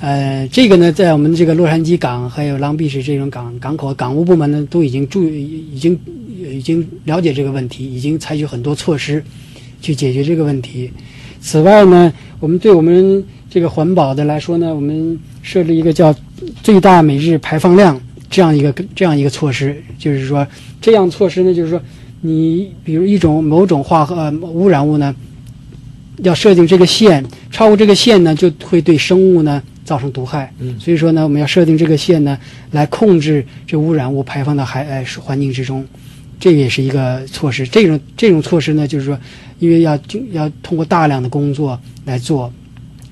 [0.00, 5.98] 呃，这个呢，在我们这个洛杉矶港还有 Long Beach 这种港港口，港务部门呢都已经注已经。
[6.38, 9.22] 已经了解这个问题，已经采取很多措施
[9.80, 10.90] 去解决这个问题。
[11.40, 16.14] 此外呢，我们对我们这个环保的来说呢，我们设立一个叫
[16.62, 20.46] 最大每日排放量这样一个这样一个措施，就是说
[20.80, 21.80] 这样措施呢，就是说
[22.20, 25.14] 你比如一种某种化合污染物呢，
[26.18, 30.52] 要设定这个线，超过这个线呢，就会对生物呢造成毒害。
[30.58, 32.36] 嗯，所以说呢，我们要设定这个线呢，
[32.72, 35.86] 来控制这污染物排放到海呃环境之中。
[36.40, 39.18] 这也是一个措施，这种这种措施呢，就是说，
[39.58, 39.98] 因为要
[40.32, 42.52] 要通过大量的工作来做，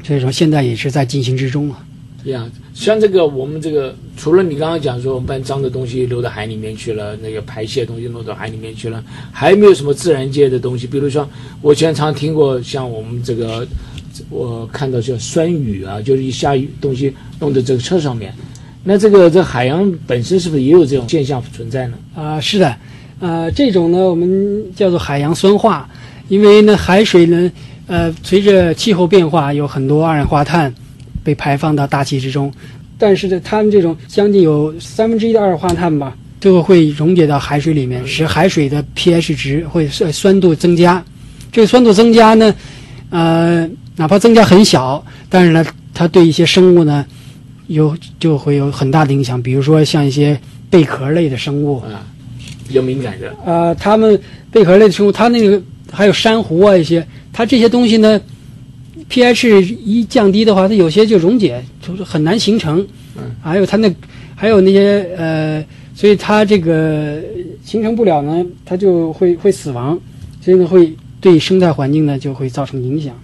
[0.04, 1.84] 所以说现在也是在进行之中啊。
[2.24, 10.86] 呀，像这个我们这个，除了你刚刚讲说我们把脏的东西流到海里面去了，那个排泄的东西弄到海里面去了，还有没有什么自然界的东西？
[10.86, 11.28] 比如说，
[11.62, 13.66] 我经常听过像我们这个，
[14.28, 18.34] 我看到叫酸雨啊，就是一下雨东西弄到这个车上面，
[18.82, 21.98] 那这个这海洋本身是不是也有这种现象存在呢？
[22.14, 22.76] 啊，是的。
[23.18, 25.88] 呃，这种呢，我们叫做海洋酸化，
[26.28, 27.50] 因为呢，海水呢，
[27.86, 30.72] 呃，随着气候变化，有很多二氧化碳
[31.24, 32.52] 被排放到大气之中，
[32.98, 41.02] 但是呢，它们这种将近有三分之一的二氧化碳吧，最后会溶解到海水里面，使海水的 pH 值会酸酸度增加。
[41.50, 42.54] 这个酸度增加呢，
[43.08, 45.64] 呃，哪怕增加很小，但是呢，
[45.94, 47.02] 它对一些生物呢，
[47.68, 50.38] 有就会有很大的影响，比如说像一些
[50.68, 51.82] 贝壳类的生物。
[52.66, 55.60] 比较敏感的啊，它们贝壳类的生物，它那个
[55.90, 58.20] 还有珊瑚啊，一些，它这些东西呢
[59.08, 62.86] ，pH 一降低的话，它有些就溶解，就是很难形成。
[63.16, 63.94] 嗯，还有它那，
[64.34, 65.64] 还有那些呃，
[65.94, 67.20] 所以它这个
[67.64, 69.98] 形成不了呢，它就会会死亡，
[70.40, 73.14] 所以呢，会对生态环境呢就会造成影响。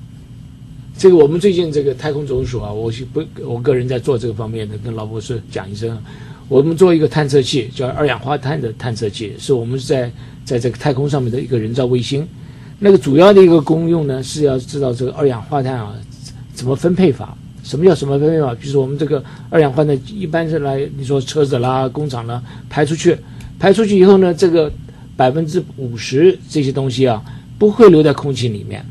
[0.97, 5.99] 这个我们最近这个太空总署啊，我是不，我个人在做这个方面的，跟老博士讲一声。
[6.53, 10.13] 我们做一个探测器，叫二氧化碳的探测器，是我们在
[10.45, 12.29] 在这个太空上面的一个人造卫星。
[12.79, 15.95] 那个主要的一个功用呢，是要知道这个二氧化碳啊
[16.53, 17.35] 怎么分配法。
[17.65, 18.55] 什么叫什么分配法？
[18.55, 23.17] 比如说我们这个二氧化碳一般是来，你说车子啦、工厂啦排出去，
[23.59, 24.71] 排出去以后呢，这个
[25.17, 27.25] 百分之五十这些东西啊
[27.59, 28.85] 不会留在空气里面，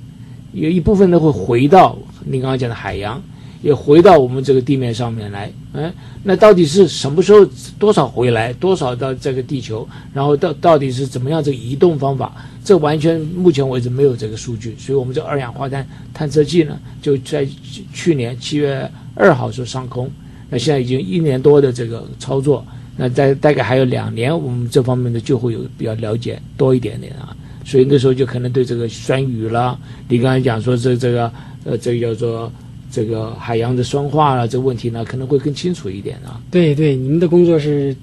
[0.51, 1.95] 有一部分呢会回到
[2.25, 3.21] 你刚刚讲的海洋。
[3.61, 5.93] 也回到我们这个地面上面来，嗯，
[6.23, 7.47] 那到底是什么时候
[7.77, 17.47] 多少回来，多少到这个地球，然后到到底是怎么样这个移动方法，这完全目前为止没有这个数据，所以我们这二氧化碳探测器呢，就在
[17.93, 20.09] 去年七月二号就上空，
[20.49, 22.65] 那现在已经一年多的这个操作，
[22.97, 29.77] 那在大概还有两年，我们这方面的就会有比较了解多一点点啊，所以那时候就可能对这个酸雨啦，
[30.09, 31.31] 你刚才讲说这这个
[31.63, 32.51] 呃，这个叫做。
[32.91, 36.41] 这个海洋的酸化啊，这个问题呢可能会更清楚一点啊。
[36.51, 37.95] 对对，你们的工作是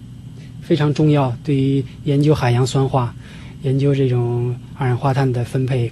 [0.62, 3.14] 非常重要，对于研究海洋酸化、
[3.62, 5.91] 研究这种二氧化碳的分配，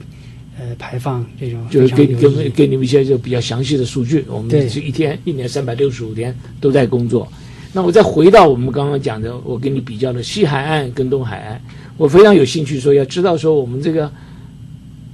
[0.58, 7.30] 呃排放这种就是给给给你们一些就比较详细的数据，我们对是一天一年三百六十五天都在工作。
[7.72, 11.60] 那我再回到我们刚刚讲的，我跟你比较的西海岸跟东海岸，
[11.98, 14.10] 我非常有兴趣说要知道说我们这个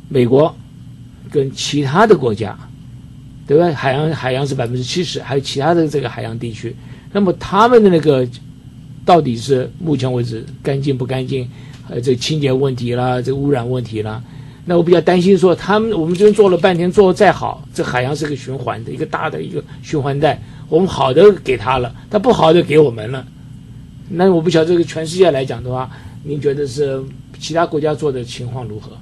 [0.08, 0.54] 美国
[1.28, 2.56] 跟其他的国家，
[3.46, 3.70] 对吧？
[3.72, 6.74] 海洋海洋是百分之七十，还有其他的这个海洋地区，
[7.12, 8.26] 那么他们的那个
[9.04, 11.48] 到底是目前为止干净不干净？
[11.88, 14.22] 呃，这清洁问题啦，这污染问题啦，
[14.64, 23.26] 那我比较担心说，他们我们这边做了半天，做的再好，这海洋是个循环的一个大的一个循环带，我们好的给他了，他不好的给我们了。
[24.08, 25.90] 那我不晓得这个全世界来讲的话，
[26.22, 27.02] 您觉得是
[27.38, 28.92] 其他国家做的情况如何？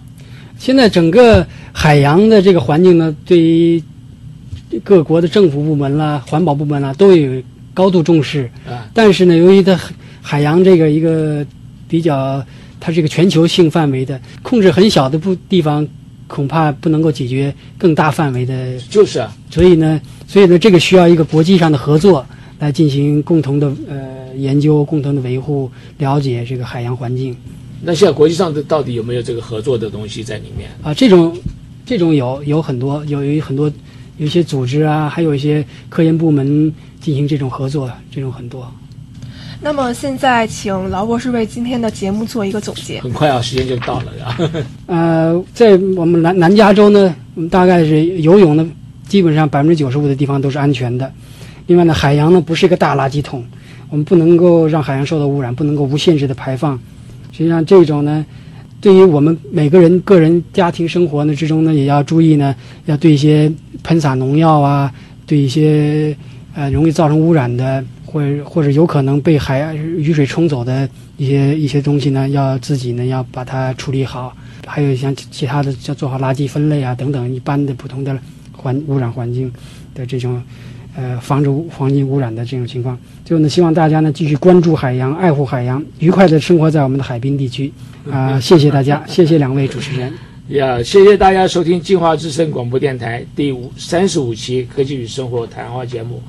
[0.59, 3.81] 现在整个海洋的这个环境呢，对于
[4.85, 7.43] 各国的政府部门啦、环保部门啦，都有
[7.75, 8.51] 高度重视。
[8.69, 9.93] 啊，但是呢，由于它海
[10.23, 11.45] 海洋这个一个
[11.89, 12.45] 比较，
[12.79, 15.87] 它是一个全球性范围的，控制很小的部地方，
[16.27, 18.79] 恐怕不能够解决更大范围的。
[18.89, 22.25] 就是啊，所以呢，所以呢，这个需要一个国际上的合作
[22.59, 27.37] 来进行共同的呃研究、共同的维护、了解这个海洋环境。
[27.83, 30.71] 那现在国际上的到底有没有这个合作的东西在里面？
[30.83, 31.37] 啊，这种
[31.85, 33.73] 这种有有很多有有很多
[34.21, 38.71] 有一些组织啊，还有一些科研部门进行这种合作，这种很多。
[39.63, 43.01] 那么现在请劳博士为今天的节目做一个总结。
[43.01, 44.37] 很快啊，时间就到了啊。
[44.85, 48.71] 呃，在我们南南加州呢，我们大概是游泳呢，
[49.09, 51.11] 基本上百分之九十五的地方都是安全的。
[51.67, 53.43] 另外呢，海洋呢不是一个大垃圾桶，
[53.89, 56.79] 我们不能够让海洋受到污染，不能够无限制的排放。
[57.33, 58.27] 实际上，这种呢，
[58.81, 62.55] 对于我们每个人个人家庭生活呢之中呢，也要注意呢，
[62.87, 63.53] 要对一些
[63.83, 64.91] 喷洒农药啊，
[65.27, 66.17] 对一些
[66.55, 74.35] 呃容易造成污染的，或者或者有可能被海雨水冲走的一些一些东西呢，要自己呢要把它处理好。
[74.67, 78.17] 还有像其他的，像做好垃圾分类啊等等，一般的普通的
[78.53, 79.53] 环污染环境
[79.95, 80.41] 的这种，
[80.97, 82.99] 呃，防止污环境污染的这种情况。
[83.25, 87.73] 最后呢，希望大家呢继续关注海洋，爱护海洋，愉快的生活在我们的海滨地区。
[88.11, 90.13] 啊、谢谢大家， 谢谢两位主持人。
[90.49, 96.21] 呀，谢谢大家收听进化之声广播电台第五三十五期科技与生活谈话节目，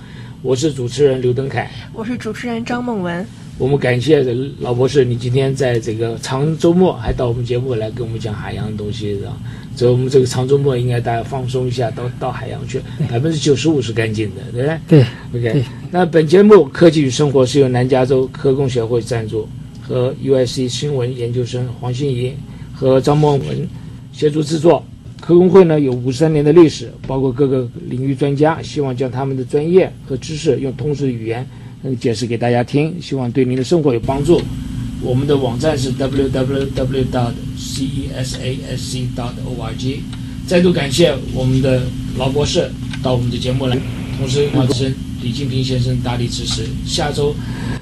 [0.43, 1.69] 我是主持人刘登凯。
[1.93, 3.23] 我是主持人张梦文。
[3.59, 4.25] 我们感谢
[4.59, 9.37] 老博士，你今天在这个长周末还到我们节目来跟我们讲海洋的东西，是吧？
[9.75, 14.79] 所以我们这个长周末应该大家放松一下，到到海洋去，百分之九十五是干净的，对不对？
[14.87, 15.05] 对
[15.39, 19.47] ，OK，对那本节目《科技与生活》是由南加州科工协会赞助，
[19.79, 22.33] 和 UIC 新闻研究生黄欣怡
[22.73, 23.69] 和张梦文
[24.11, 24.83] 协助制作。
[25.21, 31.47] 科工会呢有五十三年的历史，包括各个领域专家，希望将他们的专业和知识用通俗的语言
[31.83, 34.41] 能解释给大家听，希望对您的生活有帮助。
[35.03, 37.31] 我们的网站是 www.
[37.57, 39.05] cesasc.
[39.15, 39.99] org。
[40.47, 41.83] 再度感谢我们的
[42.17, 42.69] 劳博士
[43.03, 43.77] 到我们的节目来，
[44.17, 46.65] 同时华生李金平先生大力支持。
[46.85, 47.33] 下周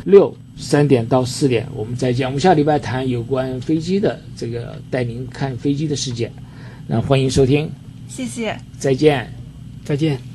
[0.04, 2.28] 六三点到四点我们再见。
[2.28, 6.32] 我们下礼拜谈有关飞机的这个带您看飞机的事件，
[6.92, 7.72] 那欢迎收听，
[8.08, 8.58] 谢谢。
[8.80, 9.32] 再见。
[9.86, 10.20] 再见。